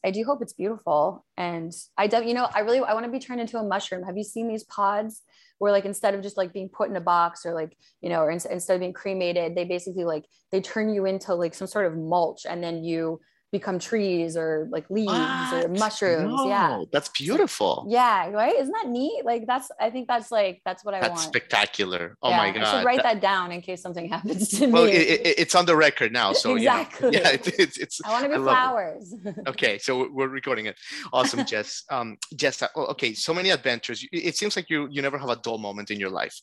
i 0.06 0.12
do 0.12 0.24
hope 0.24 0.42
it's 0.42 0.54
beautiful. 0.54 1.26
And 1.36 1.74
i 1.98 2.08
don't 2.08 2.28
you 2.28 2.34
know 2.34 2.48
i 2.54 2.60
really 2.60 2.80
i 2.80 2.94
want 2.94 3.06
to 3.06 3.12
be 3.12 3.20
turned 3.20 3.42
into 3.42 3.58
a 3.58 3.64
mushroom. 3.64 4.04
Have 4.04 4.18
you 4.18 4.24
seen 4.24 4.48
these 4.48 4.64
pods 4.64 5.22
where 5.58 5.72
like 5.72 5.86
instead 5.86 6.14
of 6.14 6.22
just 6.22 6.38
like 6.38 6.54
being 6.54 6.70
put 6.70 6.90
in 6.90 6.96
a 6.96 7.02
box 7.02 7.46
or 7.46 7.54
like 7.54 7.76
you 8.02 8.10
know 8.10 8.22
or 8.22 8.30
in, 8.30 8.40
instead 8.50 8.76
of 8.76 8.80
being 8.80 8.94
cremated 8.94 9.56
they 9.56 9.66
basically 9.66 10.04
like 10.04 10.26
they 10.52 10.62
turn 10.62 10.94
you 10.94 11.06
into 11.06 11.34
like 11.34 11.54
some 11.54 11.68
sort 11.68 11.86
of 11.86 11.98
mulch 11.98 12.46
and 12.48 12.64
then 12.64 12.84
you 12.84 13.20
become 13.58 13.80
trees 13.80 14.36
or 14.36 14.68
like 14.70 14.90
leaves 14.90 15.08
what? 15.08 15.66
or 15.66 15.68
mushrooms. 15.70 16.34
No, 16.36 16.48
yeah. 16.48 16.84
That's 16.92 17.10
beautiful. 17.10 17.86
Yeah. 17.88 18.30
Right. 18.30 18.56
Isn't 18.56 18.74
that 18.74 18.90
neat? 18.90 19.24
Like 19.24 19.48
that's, 19.48 19.72
I 19.80 19.90
think 19.90 20.08
that's 20.08 20.32
like, 20.32 20.62
that's 20.66 20.84
what 20.84 20.94
I 20.94 21.00
that's 21.00 21.12
want. 21.12 21.22
spectacular. 21.22 22.18
Oh 22.22 22.30
yeah, 22.30 22.38
my 22.38 22.52
God. 22.52 22.64
I 22.64 22.72
should 22.72 22.86
write 22.86 23.04
that, 23.04 23.22
that 23.22 23.22
down 23.22 23.52
in 23.52 23.62
case 23.62 23.82
something 23.82 24.10
happens 24.16 24.50
to 24.50 24.68
well, 24.68 24.86
me. 24.86 24.92
Well, 24.92 25.02
it, 25.02 25.22
it, 25.28 25.40
it's 25.40 25.56
on 25.56 25.66
the 25.66 25.76
record 25.76 26.12
now. 26.12 26.34
So 26.34 26.56
exactly. 26.58 27.12
Know, 27.12 27.20
yeah, 27.20 27.30
it, 27.30 27.48
it's, 27.60 27.78
it's, 27.78 28.02
I 28.06 28.12
want 28.12 28.24
to 28.24 28.30
be 28.30 28.36
I 28.36 28.40
flowers. 28.40 29.16
okay. 29.48 29.78
So 29.78 30.10
we're 30.12 30.28
recording 30.28 30.66
it. 30.66 30.76
Awesome, 31.14 31.46
Jess. 31.46 31.84
Um, 31.90 32.18
Jess, 32.36 32.62
uh, 32.62 32.68
okay. 32.76 33.14
So 33.14 33.34
many 33.34 33.52
adventures. 33.52 34.06
It 34.12 34.36
seems 34.36 34.56
like 34.56 34.70
you, 34.70 34.88
you 34.92 35.02
never 35.02 35.18
have 35.18 35.30
a 35.30 35.38
dull 35.38 35.58
moment 35.58 35.92
in 35.92 36.00
your 36.00 36.10
life. 36.10 36.40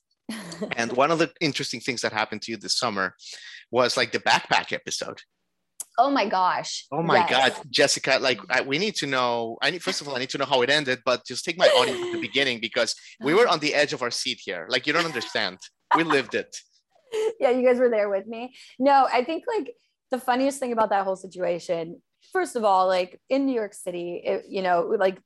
and 0.77 0.93
one 0.93 1.11
of 1.11 1.19
the 1.19 1.31
interesting 1.41 1.81
things 1.81 2.01
that 2.01 2.13
happened 2.13 2.41
to 2.43 2.53
you 2.53 2.57
this 2.57 2.79
summer 2.79 3.15
was 3.71 3.97
like 3.97 4.13
the 4.13 4.21
backpack 4.21 4.73
episode 4.73 5.21
Oh 5.99 6.11
my 6.11 6.27
gosh. 6.27 6.87
Oh 6.91 7.03
my 7.03 7.19
yes. 7.19 7.31
God, 7.31 7.67
Jessica! 7.71 8.19
Like 8.21 8.41
I, 8.49 8.63
we 8.63 8.79
need 8.79 8.95
to 8.97 9.07
know. 9.07 9.59
I 9.61 9.71
need 9.71 9.83
first 9.83 10.01
of 10.01 10.09
all, 10.09 10.17
I 10.17 10.21
need 10.21 10.31
to 10.31 10.39
know 10.39 10.47
how 10.47 10.63
it 10.63 10.71
ended. 10.71 11.01
But 11.05 11.27
just 11.27 11.45
take 11.45 11.59
my 11.59 11.69
audience 11.69 12.01
at 12.01 12.13
the 12.13 12.21
beginning 12.29 12.61
because 12.61 12.95
we 13.21 13.35
were 13.35 13.47
on 13.47 13.59
the 13.59 13.75
edge 13.75 13.93
of 13.93 14.03
our 14.03 14.11
seat 14.11 14.41
here. 14.43 14.67
Like 14.71 14.87
you 14.87 14.93
don't 14.93 15.05
understand. 15.05 15.59
We 15.97 16.05
lived 16.05 16.35
it. 16.35 16.57
Yeah, 17.39 17.51
you 17.51 17.63
guys 17.63 17.79
were 17.79 17.91
there 17.91 18.09
with 18.09 18.27
me. 18.27 18.55
No, 18.79 19.07
I 19.13 19.23
think 19.23 19.45
like 19.47 19.75
the 20.11 20.19
funniest 20.19 20.59
thing 20.59 20.73
about 20.73 20.89
that 20.91 21.05
whole 21.05 21.15
situation. 21.15 22.01
First 22.33 22.57
of 22.57 22.65
all, 22.65 22.87
like 22.87 23.21
in 23.29 23.45
New 23.45 23.55
York 23.55 23.75
City, 23.75 24.23
it, 24.25 24.47
you 24.49 24.63
know, 24.63 24.95
like 24.99 25.19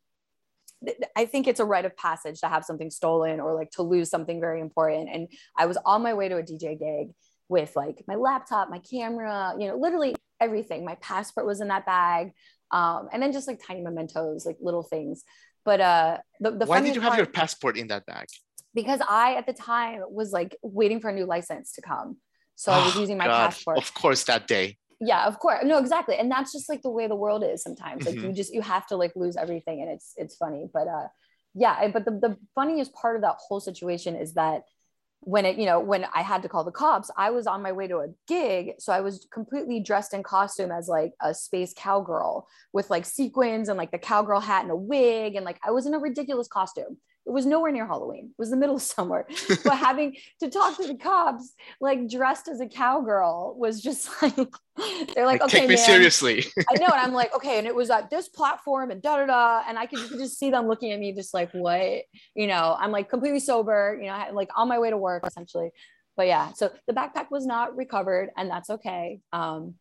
I 1.15 1.27
think 1.27 1.47
it's 1.47 1.61
a 1.61 1.65
rite 1.65 1.85
of 1.85 1.97
passage 1.97 2.41
to 2.41 2.49
have 2.49 2.65
something 2.65 2.91
stolen 2.91 3.39
or 3.39 3.55
like 3.55 3.71
to 3.73 3.83
lose 3.83 4.11
something 4.11 4.41
very 4.41 4.61
important. 4.61 5.09
And 5.13 5.29
I 5.57 5.67
was 5.67 5.79
on 5.85 6.03
my 6.03 6.15
way 6.15 6.29
to 6.29 6.39
a 6.39 6.43
DJ 6.43 6.79
gig 6.79 7.15
with 7.49 7.75
like 7.77 8.03
my 8.09 8.17
laptop, 8.17 8.69
my 8.69 8.81
camera, 8.81 9.55
you 9.59 9.69
know, 9.69 9.77
literally 9.77 10.17
everything. 10.41 10.85
My 10.85 10.97
passport 10.97 11.47
was 11.47 11.61
in 11.61 11.69
that 11.69 11.87
bag. 11.87 12.33
Um, 12.71 13.09
and 13.13 13.23
then 13.23 13.33
just 13.33 13.47
like 13.47 13.61
tiny 13.65 13.81
mementos, 13.81 14.45
like 14.45 14.57
little 14.61 14.83
things. 14.83 15.25
But 15.65 15.81
uh, 15.81 16.19
the, 16.41 16.53
the 16.53 16.67
why 16.67 16.81
did 16.81 16.95
you 16.95 17.01
have 17.01 17.11
part, 17.11 17.19
your 17.19 17.27
passport 17.27 17.77
in 17.77 17.89
that 17.89 18.07
bag? 18.07 18.29
Because 18.73 19.01
I 19.09 19.35
at 19.35 19.47
the 19.47 19.53
time 19.53 20.01
was 20.09 20.33
like 20.33 20.57
waiting 20.63 21.01
for 21.01 21.11
a 21.11 21.13
new 21.13 21.27
license 21.27 21.73
to 21.73 21.83
come, 21.83 22.19
so 22.55 22.71
oh, 22.71 22.77
I 22.77 22.85
was 22.87 22.97
using 22.97 23.19
my 23.19 23.27
God. 23.27 23.51
passport. 23.51 23.79
Of 23.79 23.93
course, 23.93 24.23
that 24.25 24.47
day. 24.47 24.79
Yeah, 25.01 25.27
of 25.27 25.41
course. 25.41 25.65
No, 25.65 25.79
exactly, 25.79 26.17
and 26.17 26.31
that's 26.31 26.53
just 26.53 26.69
like 26.69 26.83
the 26.83 26.91
way 26.91 27.09
the 27.09 27.17
world 27.17 27.43
is 27.43 27.63
sometimes. 27.65 28.07
Like 28.07 28.15
mm-hmm. 28.15 28.29
you 28.29 28.33
just 28.33 28.55
you 28.55 28.63
have 28.63 28.87
to 28.89 28.97
like 28.97 29.13
lose 29.17 29.37
everything, 29.37 29.83
and 29.83 29.91
it's 29.91 30.13
it's 30.17 30.37
funny. 30.37 30.67
But 30.73 30.87
uh, 30.87 31.09
yeah. 31.55 31.89
But 31.89 32.05
the 32.05 32.13
the 32.13 32.37
funniest 32.55 32.95
part 32.95 33.17
of 33.17 33.23
that 33.23 33.37
whole 33.39 33.61
situation 33.61 34.15
is 34.15 34.35
that 34.35 34.63
when 35.21 35.45
it, 35.45 35.59
you 35.59 35.67
know, 35.67 35.81
when 35.81 36.07
I 36.15 36.23
had 36.23 36.43
to 36.43 36.49
call 36.49 36.65
the 36.65 36.71
cops, 36.71 37.11
I 37.17 37.31
was 37.31 37.47
on 37.47 37.63
my 37.63 37.73
way 37.73 37.89
to 37.89 37.99
a 37.99 38.09
gig. 38.29 38.75
So 38.79 38.93
I 38.93 39.01
was 39.01 39.27
completely 39.33 39.81
dressed 39.81 40.15
in 40.15 40.23
costume 40.23 40.71
as 40.71 40.89
like 40.89 41.13
a 41.21 41.35
space 41.35 41.75
cowgirl 41.77 42.47
with 42.73 42.91
like 42.91 43.05
sequins 43.05 43.69
and 43.69 43.77
like 43.77 43.91
the 43.91 43.99
cowgirl 43.99 44.41
hat 44.41 44.63
and 44.63 44.71
a 44.71 44.77
wig. 44.77 45.35
And 45.35 45.45
like 45.45 45.59
I 45.67 45.73
was 45.73 45.87
in 45.87 45.95
a 45.95 45.99
ridiculous 45.99 46.49
costume. 46.49 46.99
It 47.27 47.33
was 47.33 47.45
nowhere 47.45 47.73
near 47.73 47.87
Halloween. 47.87 48.27
It 48.27 48.39
was 48.39 48.51
the 48.51 48.57
middle 48.57 48.77
of 48.77 48.83
summer. 48.97 49.27
but 49.65 49.77
having 49.77 50.17
to 50.41 50.49
talk 50.49 50.77
to 50.77 50.87
the 50.87 50.95
cops, 50.95 51.55
like 51.81 52.09
dressed 52.09 52.49
as 52.49 52.61
a 52.61 52.67
cowgirl, 52.67 53.57
was 53.59 53.83
just 53.83 54.11
like 54.23 54.37
they're 55.15 55.27
like, 55.27 55.43
okay, 55.43 55.61
take 55.61 55.69
me 55.69 55.75
man. 55.75 55.85
seriously. 55.85 56.45
I 56.71 56.75
know, 56.79 56.87
and 56.87 57.01
I'm 57.01 57.13
like, 57.13 57.35
okay, 57.35 57.59
and 57.59 57.67
it 57.67 57.75
was 57.75 57.91
at 57.91 58.11
this 58.11 58.29
platform 58.29 58.91
and 58.91 59.03
da 59.03 59.17
da 59.17 59.27
da, 59.27 59.63
and 59.69 59.79
I 59.79 59.87
could, 59.87 59.99
could 60.09 60.19
just 60.19 60.39
see 60.39 60.51
them 60.51 60.69
looking 60.69 60.93
at 60.93 61.01
me, 61.01 61.13
just 61.13 61.35
like, 61.35 61.51
what, 61.53 62.03
you 62.35 62.47
know? 62.47 62.77
I'm 62.79 62.93
like 62.93 63.09
completely 63.09 63.41
sober, 63.41 63.99
you 64.01 64.07
know, 64.07 64.27
like 64.33 64.51
on 64.57 64.69
my 64.69 64.79
way 64.79 64.91
to 64.91 64.97
work 64.97 65.27
essentially. 65.27 65.71
But 66.17 66.29
yeah, 66.29 66.53
so 66.53 66.73
the 66.87 66.95
backpack 66.95 67.31
was 67.31 67.45
not 67.45 67.77
recovered, 67.77 68.31
and 68.37 68.51
that's 68.51 68.71
okay. 68.71 69.21
Um, 69.33 69.75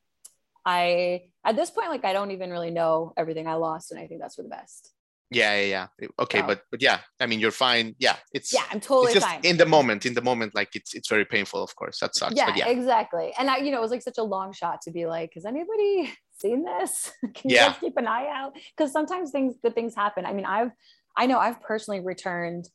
I 0.66 1.24
at 1.46 1.56
this 1.56 1.70
point, 1.70 1.90
like, 1.90 2.04
I 2.04 2.14
don't 2.14 2.32
even 2.32 2.50
really 2.50 2.72
know 2.72 3.14
everything 3.16 3.48
I 3.48 3.54
lost, 3.54 3.92
and 3.92 4.00
I 4.00 4.08
think 4.08 4.20
that's 4.20 4.36
for 4.36 4.44
the 4.44 4.50
best. 4.50 4.95
Yeah, 5.32 5.60
yeah, 5.60 5.88
yeah. 6.02 6.08
Okay, 6.20 6.42
so, 6.42 6.48
but 6.48 6.62
but 6.70 6.82
yeah, 6.82 7.00
I 7.20 7.26
mean, 7.26 7.40
you're 7.40 7.52
fine. 7.52 7.96
Yeah, 7.98 8.16
it's 8.32 8.54
yeah, 8.54 8.64
I'm 8.72 8.80
totally 8.80 9.14
just 9.14 9.26
fine. 9.26 9.42
In 9.44 9.58
the 9.58 9.66
moment, 9.66 10.06
in 10.06 10.14
the 10.14 10.22
moment, 10.22 10.54
like 10.54 10.76
it's 10.76 10.94
it's 10.94 11.10
very 11.10 11.26
painful, 11.26 11.64
of 11.64 11.76
course. 11.76 12.00
That 12.00 12.16
sucks. 12.16 12.36
Yeah, 12.36 12.54
yeah. 12.56 12.68
exactly. 12.68 13.34
And 13.38 13.50
I, 13.50 13.58
you 13.58 13.72
know, 13.72 13.80
it 13.80 13.82
was 13.82 13.92
like 13.92 14.04
such 14.04 14.20
a 14.20 14.24
long 14.24 14.54
shot 14.54 14.82
to 14.84 14.92
be 14.92 15.08
like, 15.08 15.32
has 15.34 15.46
anybody 15.46 16.14
seen 16.38 16.64
this? 16.64 17.12
Can 17.22 17.50
you 17.50 17.56
yeah. 17.56 17.70
guys 17.70 17.78
keep 17.80 17.98
an 17.98 18.08
eye 18.08 18.28
out? 18.32 18.54
Because 18.78 18.92
sometimes 18.92 19.32
things, 19.32 19.56
good 19.64 19.74
things 19.74 19.96
happen. 19.96 20.26
I 20.26 20.34
mean, 20.34 20.46
I've, 20.46 20.72
I 21.18 21.26
know 21.26 21.40
I've 21.40 21.62
personally 21.62 22.02
returned 22.02 22.70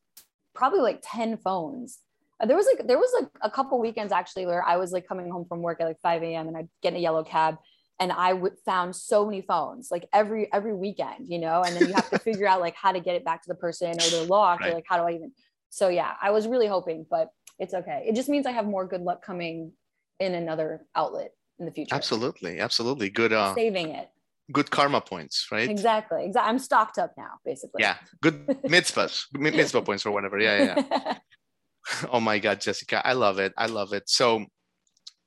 probably 0.54 0.80
like 0.80 1.00
ten 1.04 1.36
phones. 1.36 2.00
Uh, 2.40 2.46
there 2.46 2.56
was 2.56 2.66
like 2.66 2.86
there 2.88 2.98
was 2.98 3.10
like 3.20 3.30
a 3.42 3.50
couple 3.50 3.78
weekends 3.78 4.12
actually 4.12 4.46
where 4.46 4.64
I 4.64 4.76
was 4.76 4.90
like 4.90 5.06
coming 5.06 5.30
home 5.30 5.44
from 5.48 5.62
work 5.62 5.80
at 5.80 5.86
like 5.86 6.00
5 6.02 6.22
a.m. 6.24 6.48
and 6.48 6.56
I'd 6.56 6.68
get 6.82 6.94
in 6.94 6.96
a 6.96 7.02
yellow 7.02 7.22
cab 7.22 7.56
and 8.00 8.10
I 8.10 8.30
w- 8.30 8.56
found 8.64 8.96
so 8.96 9.26
many 9.26 9.42
phones 9.42 9.90
like 9.90 10.08
every 10.12 10.52
every 10.52 10.74
weekend, 10.74 11.28
you 11.28 11.38
know, 11.38 11.62
and 11.62 11.76
then 11.76 11.86
you 11.86 11.94
have 11.94 12.08
to 12.10 12.18
figure 12.18 12.46
out 12.46 12.60
like 12.60 12.74
how 12.74 12.92
to 12.92 12.98
get 12.98 13.14
it 13.14 13.24
back 13.24 13.42
to 13.42 13.48
the 13.48 13.54
person 13.54 13.90
or 13.90 14.10
they're 14.10 14.24
locked 14.24 14.62
right. 14.62 14.72
or 14.72 14.74
like 14.74 14.86
how 14.88 14.96
do 14.96 15.04
I 15.04 15.12
even. 15.12 15.32
So 15.68 15.88
yeah, 15.88 16.14
I 16.20 16.30
was 16.30 16.48
really 16.48 16.66
hoping, 16.66 17.06
but 17.08 17.28
it's 17.58 17.74
okay. 17.74 18.04
It 18.08 18.16
just 18.16 18.28
means 18.28 18.46
I 18.46 18.52
have 18.52 18.66
more 18.66 18.86
good 18.86 19.02
luck 19.02 19.22
coming 19.22 19.72
in 20.18 20.34
another 20.34 20.86
outlet 20.96 21.32
in 21.58 21.66
the 21.66 21.72
future. 21.72 21.94
Absolutely, 21.94 22.58
absolutely 22.58 23.10
good. 23.10 23.32
Uh, 23.32 23.54
Saving 23.54 23.90
it. 23.90 24.08
Good 24.50 24.70
karma 24.70 25.00
points, 25.00 25.46
right? 25.52 25.68
Exactly. 25.68 26.24
Exactly. 26.24 26.48
I'm 26.48 26.58
stocked 26.58 26.98
up 26.98 27.12
now, 27.16 27.34
basically. 27.44 27.82
Yeah. 27.82 27.96
Good 28.20 28.46
mitzvahs, 28.64 29.26
mitzvah 29.32 29.82
points 29.82 30.04
or 30.04 30.10
whatever. 30.10 30.40
Yeah, 30.40 30.74
yeah. 30.74 30.82
yeah. 30.90 31.18
oh 32.10 32.18
my 32.18 32.38
God, 32.40 32.60
Jessica, 32.60 33.06
I 33.06 33.12
love 33.12 33.38
it. 33.38 33.52
I 33.56 33.66
love 33.66 33.92
it. 33.92 34.08
So, 34.08 34.46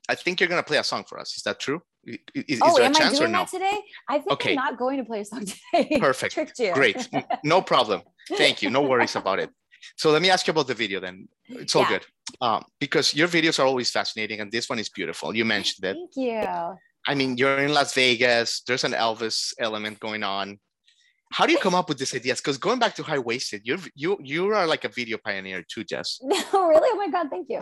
I 0.10 0.16
think 0.16 0.42
you're 0.42 0.50
gonna 0.50 0.64
play 0.64 0.78
a 0.78 0.84
song 0.84 1.06
for 1.08 1.18
us. 1.20 1.38
Is 1.38 1.44
that 1.44 1.62
true? 1.62 1.82
Is, 2.34 2.60
oh, 2.62 2.80
am 2.82 2.94
I 2.96 3.14
doing 3.14 3.32
that 3.32 3.48
today? 3.48 3.80
I 4.10 4.20
think 4.20 4.32
okay. 4.32 4.50
I'm 4.52 4.56
not 4.56 4.78
going 4.78 4.98
to 4.98 5.06
play 5.06 5.22
a 5.22 5.26
song 5.26 5.46
today. 5.74 6.00
Perfect. 6.00 6.34
Tricked 6.34 6.60
you. 6.60 6.74
Great. 6.74 7.08
No 7.44 7.62
problem. 7.62 8.02
Thank 8.30 8.62
you. 8.62 8.70
No 8.70 8.82
worries 8.82 9.16
about 9.16 9.40
it. 9.40 9.50
So 9.98 10.12
let 10.12 10.22
me 10.22 10.30
ask 10.30 10.48
you 10.48 10.52
about 10.52 10.68
the 10.68 10.74
video 10.74 11.00
then. 11.00 11.28
It's 11.46 11.76
all 11.76 11.84
yeah. 11.84 11.90
good. 11.90 12.06
Um, 12.42 12.64
because 12.80 13.14
your 13.14 13.28
videos 13.28 13.60
are 13.60 13.66
always 13.66 13.92
fascinating 13.92 14.40
and 14.40 14.52
this 14.52 14.70
one 14.70 14.80
is 14.80 14.90
beautiful. 14.90 15.36
You 15.36 15.46
mentioned 15.46 15.86
it. 15.86 15.96
Thank 15.96 16.16
you. 16.16 16.78
I 17.06 17.16
mean, 17.16 17.38
you're 17.38 17.60
in 17.60 17.74
Las 17.74 17.94
Vegas. 17.94 18.64
There's 18.66 18.86
an 18.86 18.94
Elvis 18.94 19.54
element 19.60 20.00
going 20.00 20.24
on. 20.24 20.60
how 21.34 21.48
do 21.48 21.52
you 21.52 21.58
come 21.58 21.74
up 21.74 21.90
with 21.90 21.98
these 21.98 22.14
ideas? 22.14 22.40
Because 22.40 22.60
going 22.60 22.78
back 22.78 22.94
to 22.96 23.04
high 23.04 23.18
waisted, 23.18 23.62
you're 23.64 23.80
you 23.96 24.18
you 24.22 24.54
are 24.54 24.68
like 24.68 24.86
a 24.86 24.90
video 24.90 25.18
pioneer 25.18 25.64
too, 25.68 25.84
Jess. 25.84 26.20
No, 26.24 26.68
really? 26.68 26.90
Oh 26.94 26.96
my 26.96 27.10
god, 27.10 27.28
thank 27.30 27.48
you. 27.50 27.62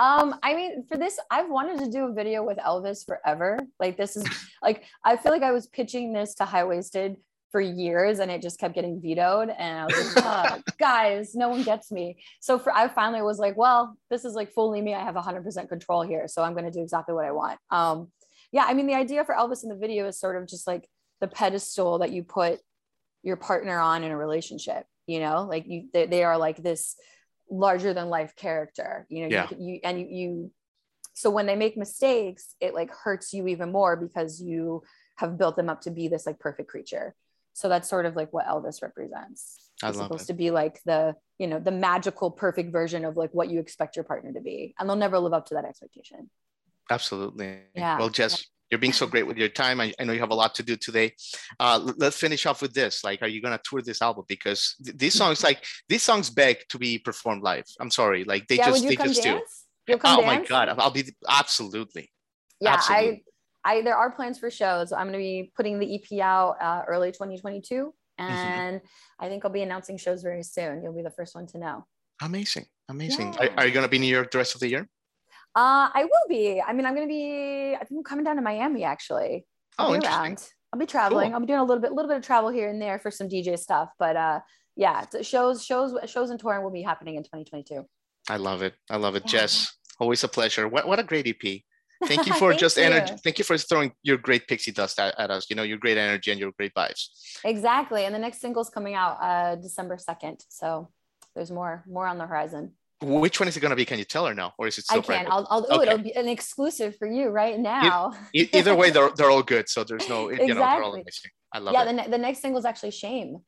Um, 0.00 0.36
I 0.42 0.54
mean, 0.54 0.84
for 0.88 0.96
this, 0.96 1.20
I've 1.30 1.50
wanted 1.50 1.78
to 1.80 1.90
do 1.90 2.06
a 2.06 2.12
video 2.12 2.42
with 2.42 2.56
Elvis 2.56 3.04
forever. 3.04 3.58
Like 3.78 3.98
this 3.98 4.16
is 4.16 4.24
like 4.62 4.84
I 5.04 5.18
feel 5.18 5.30
like 5.30 5.42
I 5.42 5.52
was 5.52 5.66
pitching 5.66 6.14
this 6.14 6.34
to 6.36 6.46
high 6.46 6.64
waisted 6.64 7.16
for 7.52 7.60
years 7.60 8.18
and 8.20 8.30
it 8.30 8.40
just 8.40 8.60
kept 8.60 8.76
getting 8.76 9.00
vetoed 9.00 9.50
and 9.50 9.80
i 9.80 9.84
was 9.84 10.14
like 10.14 10.24
oh, 10.24 10.62
guys 10.78 11.34
no 11.34 11.48
one 11.48 11.64
gets 11.64 11.90
me. 11.90 12.16
So 12.40 12.60
for 12.60 12.72
i 12.72 12.86
finally 12.86 13.22
was 13.22 13.40
like 13.40 13.56
well 13.56 13.96
this 14.08 14.24
is 14.24 14.34
like 14.34 14.52
fully 14.52 14.80
me. 14.80 14.94
I 14.94 15.02
have 15.02 15.16
100% 15.16 15.68
control 15.68 16.02
here 16.02 16.28
so 16.28 16.44
i'm 16.44 16.52
going 16.52 16.64
to 16.64 16.70
do 16.70 16.80
exactly 16.80 17.12
what 17.12 17.24
i 17.24 17.32
want. 17.32 17.58
Um 17.70 18.12
yeah 18.52 18.66
i 18.68 18.72
mean 18.72 18.86
the 18.86 18.94
idea 18.94 19.24
for 19.24 19.34
elvis 19.34 19.64
in 19.64 19.68
the 19.68 19.74
video 19.74 20.06
is 20.06 20.20
sort 20.20 20.40
of 20.40 20.48
just 20.48 20.68
like 20.68 20.88
the 21.20 21.26
pedestal 21.26 21.98
that 21.98 22.12
you 22.12 22.22
put 22.22 22.60
your 23.24 23.36
partner 23.36 23.80
on 23.80 24.04
in 24.04 24.12
a 24.12 24.16
relationship 24.16 24.86
you 25.10 25.18
know? 25.18 25.42
Like 25.42 25.66
you 25.66 25.88
they, 25.92 26.06
they 26.06 26.24
are 26.24 26.38
like 26.38 26.62
this 26.62 26.96
larger 27.50 27.92
than 27.92 28.08
life 28.08 28.34
character 28.36 29.06
you 29.08 29.22
know 29.22 29.28
yeah. 29.28 29.48
you, 29.50 29.74
you 29.74 29.80
and 29.84 30.00
you, 30.00 30.06
you 30.10 30.50
so 31.14 31.30
when 31.30 31.46
they 31.46 31.56
make 31.56 31.76
mistakes 31.76 32.54
it 32.60 32.74
like 32.74 32.90
hurts 32.90 33.32
you 33.32 33.46
even 33.48 33.72
more 33.72 33.96
because 33.96 34.40
you 34.40 34.82
have 35.16 35.36
built 35.36 35.56
them 35.56 35.68
up 35.68 35.80
to 35.80 35.90
be 35.90 36.08
this 36.08 36.26
like 36.26 36.38
perfect 36.38 36.70
creature 36.70 37.14
so 37.52 37.68
that's 37.68 37.88
sort 37.88 38.06
of 38.06 38.16
like 38.16 38.32
what 38.32 38.46
elvis 38.46 38.82
represents 38.82 39.70
I 39.82 39.88
it's 39.88 39.98
supposed 39.98 40.24
it. 40.24 40.32
to 40.32 40.34
be 40.34 40.50
like 40.50 40.80
the 40.84 41.16
you 41.38 41.46
know 41.46 41.58
the 41.58 41.72
magical 41.72 42.30
perfect 42.30 42.70
version 42.70 43.04
of 43.04 43.16
like 43.16 43.30
what 43.32 43.50
you 43.50 43.58
expect 43.58 43.96
your 43.96 44.04
partner 44.04 44.32
to 44.32 44.40
be 44.40 44.74
and 44.78 44.88
they'll 44.88 44.96
never 44.96 45.18
live 45.18 45.32
up 45.32 45.46
to 45.46 45.54
that 45.54 45.64
expectation 45.64 46.30
Absolutely. 46.90 47.60
Yeah. 47.74 47.98
Well, 47.98 48.08
Jess, 48.08 48.46
you're 48.70 48.78
being 48.78 48.92
so 48.92 49.06
great 49.06 49.26
with 49.26 49.36
your 49.36 49.48
time. 49.48 49.80
I, 49.80 49.92
I 49.98 50.04
know 50.04 50.12
you 50.12 50.20
have 50.20 50.30
a 50.30 50.34
lot 50.34 50.54
to 50.56 50.62
do 50.62 50.76
today. 50.76 51.12
Uh, 51.58 51.92
let's 51.96 52.16
finish 52.16 52.46
off 52.46 52.62
with 52.62 52.72
this. 52.72 53.02
Like, 53.04 53.22
are 53.22 53.28
you 53.28 53.42
gonna 53.42 53.60
tour 53.64 53.82
this 53.82 54.00
album? 54.02 54.24
Because 54.28 54.76
th- 54.84 54.96
these 54.96 55.14
songs, 55.14 55.42
like 55.42 55.64
these 55.88 56.02
songs, 56.02 56.30
beg 56.30 56.58
to 56.68 56.78
be 56.78 56.98
performed 56.98 57.42
live. 57.42 57.64
I'm 57.80 57.90
sorry, 57.90 58.24
like 58.24 58.46
they 58.48 58.56
yeah 58.56 58.66
just 58.66 58.86
they 58.86 58.96
just 58.96 59.22
do. 59.22 59.30
dance 59.30 59.66
come 59.98 60.20
Oh 60.20 60.22
my 60.22 60.44
god, 60.44 60.68
I'll 60.78 60.90
be 60.90 61.04
absolutely. 61.28 62.10
yeah 62.60 62.74
Absolutely. 62.74 63.24
i 63.64 63.78
i 63.78 63.82
there 63.82 63.96
are 63.96 64.10
plans 64.12 64.38
for 64.38 64.50
shows 64.50 64.92
i'm 64.92 65.06
going 65.08 65.12
to 65.14 65.18
be 65.18 65.50
putting 65.56 65.78
the 65.80 65.94
ep 65.96 66.20
out 66.20 66.56
uh, 66.62 66.82
early 66.86 67.10
2022 67.12 67.92
Mm-hmm. 68.20 68.32
and 68.32 68.80
i 69.18 69.28
think 69.28 69.44
i'll 69.44 69.50
be 69.50 69.62
announcing 69.62 69.96
shows 69.96 70.20
very 70.22 70.42
soon 70.42 70.82
you'll 70.82 70.92
be 70.94 71.02
the 71.02 71.10
first 71.10 71.34
one 71.34 71.46
to 71.48 71.58
know 71.58 71.86
Amazing, 72.22 72.66
amazing. 72.88 73.32
Yeah. 73.32 73.46
Are, 73.48 73.60
are 73.60 73.66
you 73.66 73.72
gonna 73.72 73.88
be 73.88 73.96
in 73.96 74.02
New 74.02 74.14
York 74.14 74.30
the 74.30 74.36
rest 74.38 74.54
of 74.54 74.60
the 74.60 74.68
year? 74.68 74.86
Uh 75.56 75.88
i 75.94 76.04
will 76.04 76.28
be 76.28 76.60
i 76.60 76.72
mean 76.72 76.86
i'm 76.86 76.94
going 76.94 77.06
to 77.08 77.12
be 77.12 77.74
i 77.74 77.84
think 77.84 77.98
i'm 77.98 78.04
coming 78.04 78.24
down 78.24 78.36
to 78.36 78.42
miami 78.42 78.84
actually 78.84 79.44
I'll 79.78 79.88
Oh, 79.88 79.90
be 79.90 79.96
interesting. 79.96 80.20
around 80.22 80.48
i'll 80.72 80.78
be 80.78 80.86
traveling 80.86 81.28
Cool. 81.28 81.34
i'll 81.34 81.40
be 81.40 81.46
doing 81.46 81.58
a 81.60 81.64
little 81.64 81.80
bit 81.82 81.92
little 81.92 82.08
bit 82.08 82.18
of 82.18 82.22
travel 82.24 82.50
here 82.50 82.68
and 82.68 82.80
there 82.80 82.98
for 82.98 83.10
some 83.10 83.28
dj 83.28 83.58
stuff 83.58 83.88
but 83.98 84.16
uh 84.16 84.40
yeah 84.76 85.04
shows 85.22 85.64
shows 85.64 85.94
shows 86.08 86.30
and 86.30 86.38
touring 86.38 86.62
will 86.62 86.70
be 86.70 86.82
happening 86.82 87.16
in 87.16 87.22
2022 87.24 87.84
I 88.28 88.36
love 88.36 88.62
it. 88.62 88.74
I 88.88 88.96
love 88.96 89.16
it, 89.16 89.24
Yeah. 89.24 89.40
Jess. 89.40 89.72
Always 89.98 90.22
a 90.22 90.28
pleasure. 90.28 90.68
What 90.68 90.86
what 90.86 91.00
a 91.00 91.02
great 91.02 91.26
EP. 91.26 91.62
Thank 92.04 92.26
you 92.28 92.34
for 92.34 92.50
Thank 92.50 92.60
just 92.60 92.78
energy. 92.78 93.12
you. 93.12 93.18
Thank 93.18 93.38
you 93.38 93.44
for 93.44 93.58
throwing 93.58 93.92
your 94.02 94.18
great 94.18 94.46
pixie 94.46 94.70
dust 94.70 95.00
at, 95.00 95.18
at 95.18 95.30
us. 95.32 95.48
You 95.50 95.56
know, 95.56 95.64
your 95.64 95.78
great 95.78 95.96
energy 95.98 96.30
and 96.30 96.38
your 96.38 96.52
great 96.56 96.72
vibes. 96.74 97.08
exactly 97.44 98.04
and 98.04 98.14
the 98.14 98.18
next 98.18 98.40
single's 98.40 98.70
coming 98.70 98.94
out 98.94 99.16
uh 99.20 99.56
december 99.56 99.96
2nd 99.96 100.36
so 100.48 100.90
there's 101.34 101.50
more 101.50 101.82
more 101.88 102.06
on 102.06 102.18
the 102.18 102.26
horizon 102.26 102.72
Which 103.02 103.40
one 103.40 103.48
is 103.48 103.56
it 103.56 103.60
gonna 103.60 103.76
be? 103.76 103.84
Can 103.86 103.98
you 103.98 104.04
tell 104.04 104.26
her 104.26 104.34
now, 104.34 104.52
or 104.58 104.66
is 104.66 104.76
it 104.78 104.84
I 104.90 104.94
still 104.94 105.02
can. 105.02 105.24
private? 105.24 105.32
I'll, 105.32 105.46
I'll, 105.50 105.60
ooh, 105.62 105.80
Okay. 105.82 105.92
it'll 105.92 106.04
be 106.04 106.14
an 106.16 106.28
exclusive 106.28 106.96
for 106.98 107.06
you 107.08 107.28
right 107.28 107.58
now. 107.58 108.12
E- 108.34 108.48
either 108.52 108.74
way, 108.74 108.90
they're 108.90 109.10
they're 109.16 109.30
all 109.30 109.42
good. 109.42 109.68
So 109.68 109.84
there's 109.84 110.08
no, 110.08 110.30
you 110.30 110.36
know, 110.36 110.54
they're 110.54 110.62
all 110.62 110.94
Exactly. 110.94 111.00
amazing. 111.00 111.30
I 111.54 111.58
love 111.60 111.72
yeah, 111.74 111.82
it. 111.82 111.86
Yeah, 111.86 111.92
the, 111.92 112.02
ne- 112.02 112.10
the 112.10 112.18
next 112.18 112.40
single 112.42 112.58
is 112.58 112.64
actually 112.66 112.90
Shame. 112.90 113.38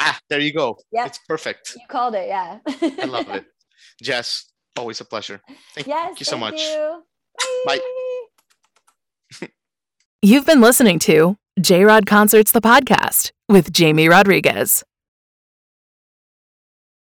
ah, 0.00 0.18
there 0.28 0.40
you 0.40 0.52
go. 0.52 0.78
Yeah. 0.90 1.06
It's 1.06 1.18
perfect. 1.28 1.74
You 1.76 1.82
called 1.88 2.14
it, 2.16 2.26
yeah. 2.28 2.58
I 2.66 3.04
love 3.06 3.28
it. 3.30 3.44
Jess, 4.02 4.52
always 4.76 5.00
a 5.00 5.04
pleasure. 5.04 5.40
Thank, 5.74 5.86
yes. 5.86 6.06
thank 6.06 6.20
you 6.20 6.24
so 6.26 6.38
thank 6.38 6.54
much. 6.54 6.60
you. 6.60 7.02
Bye. 7.66 7.80
You've 10.22 10.46
been 10.46 10.60
listening 10.60 10.98
to 11.00 11.36
J 11.60 11.84
Rod 11.84 12.06
Concerts, 12.06 12.50
the 12.52 12.60
podcast 12.60 13.30
with 13.48 13.72
Jamie 13.72 14.08
Rodriguez. 14.08 14.82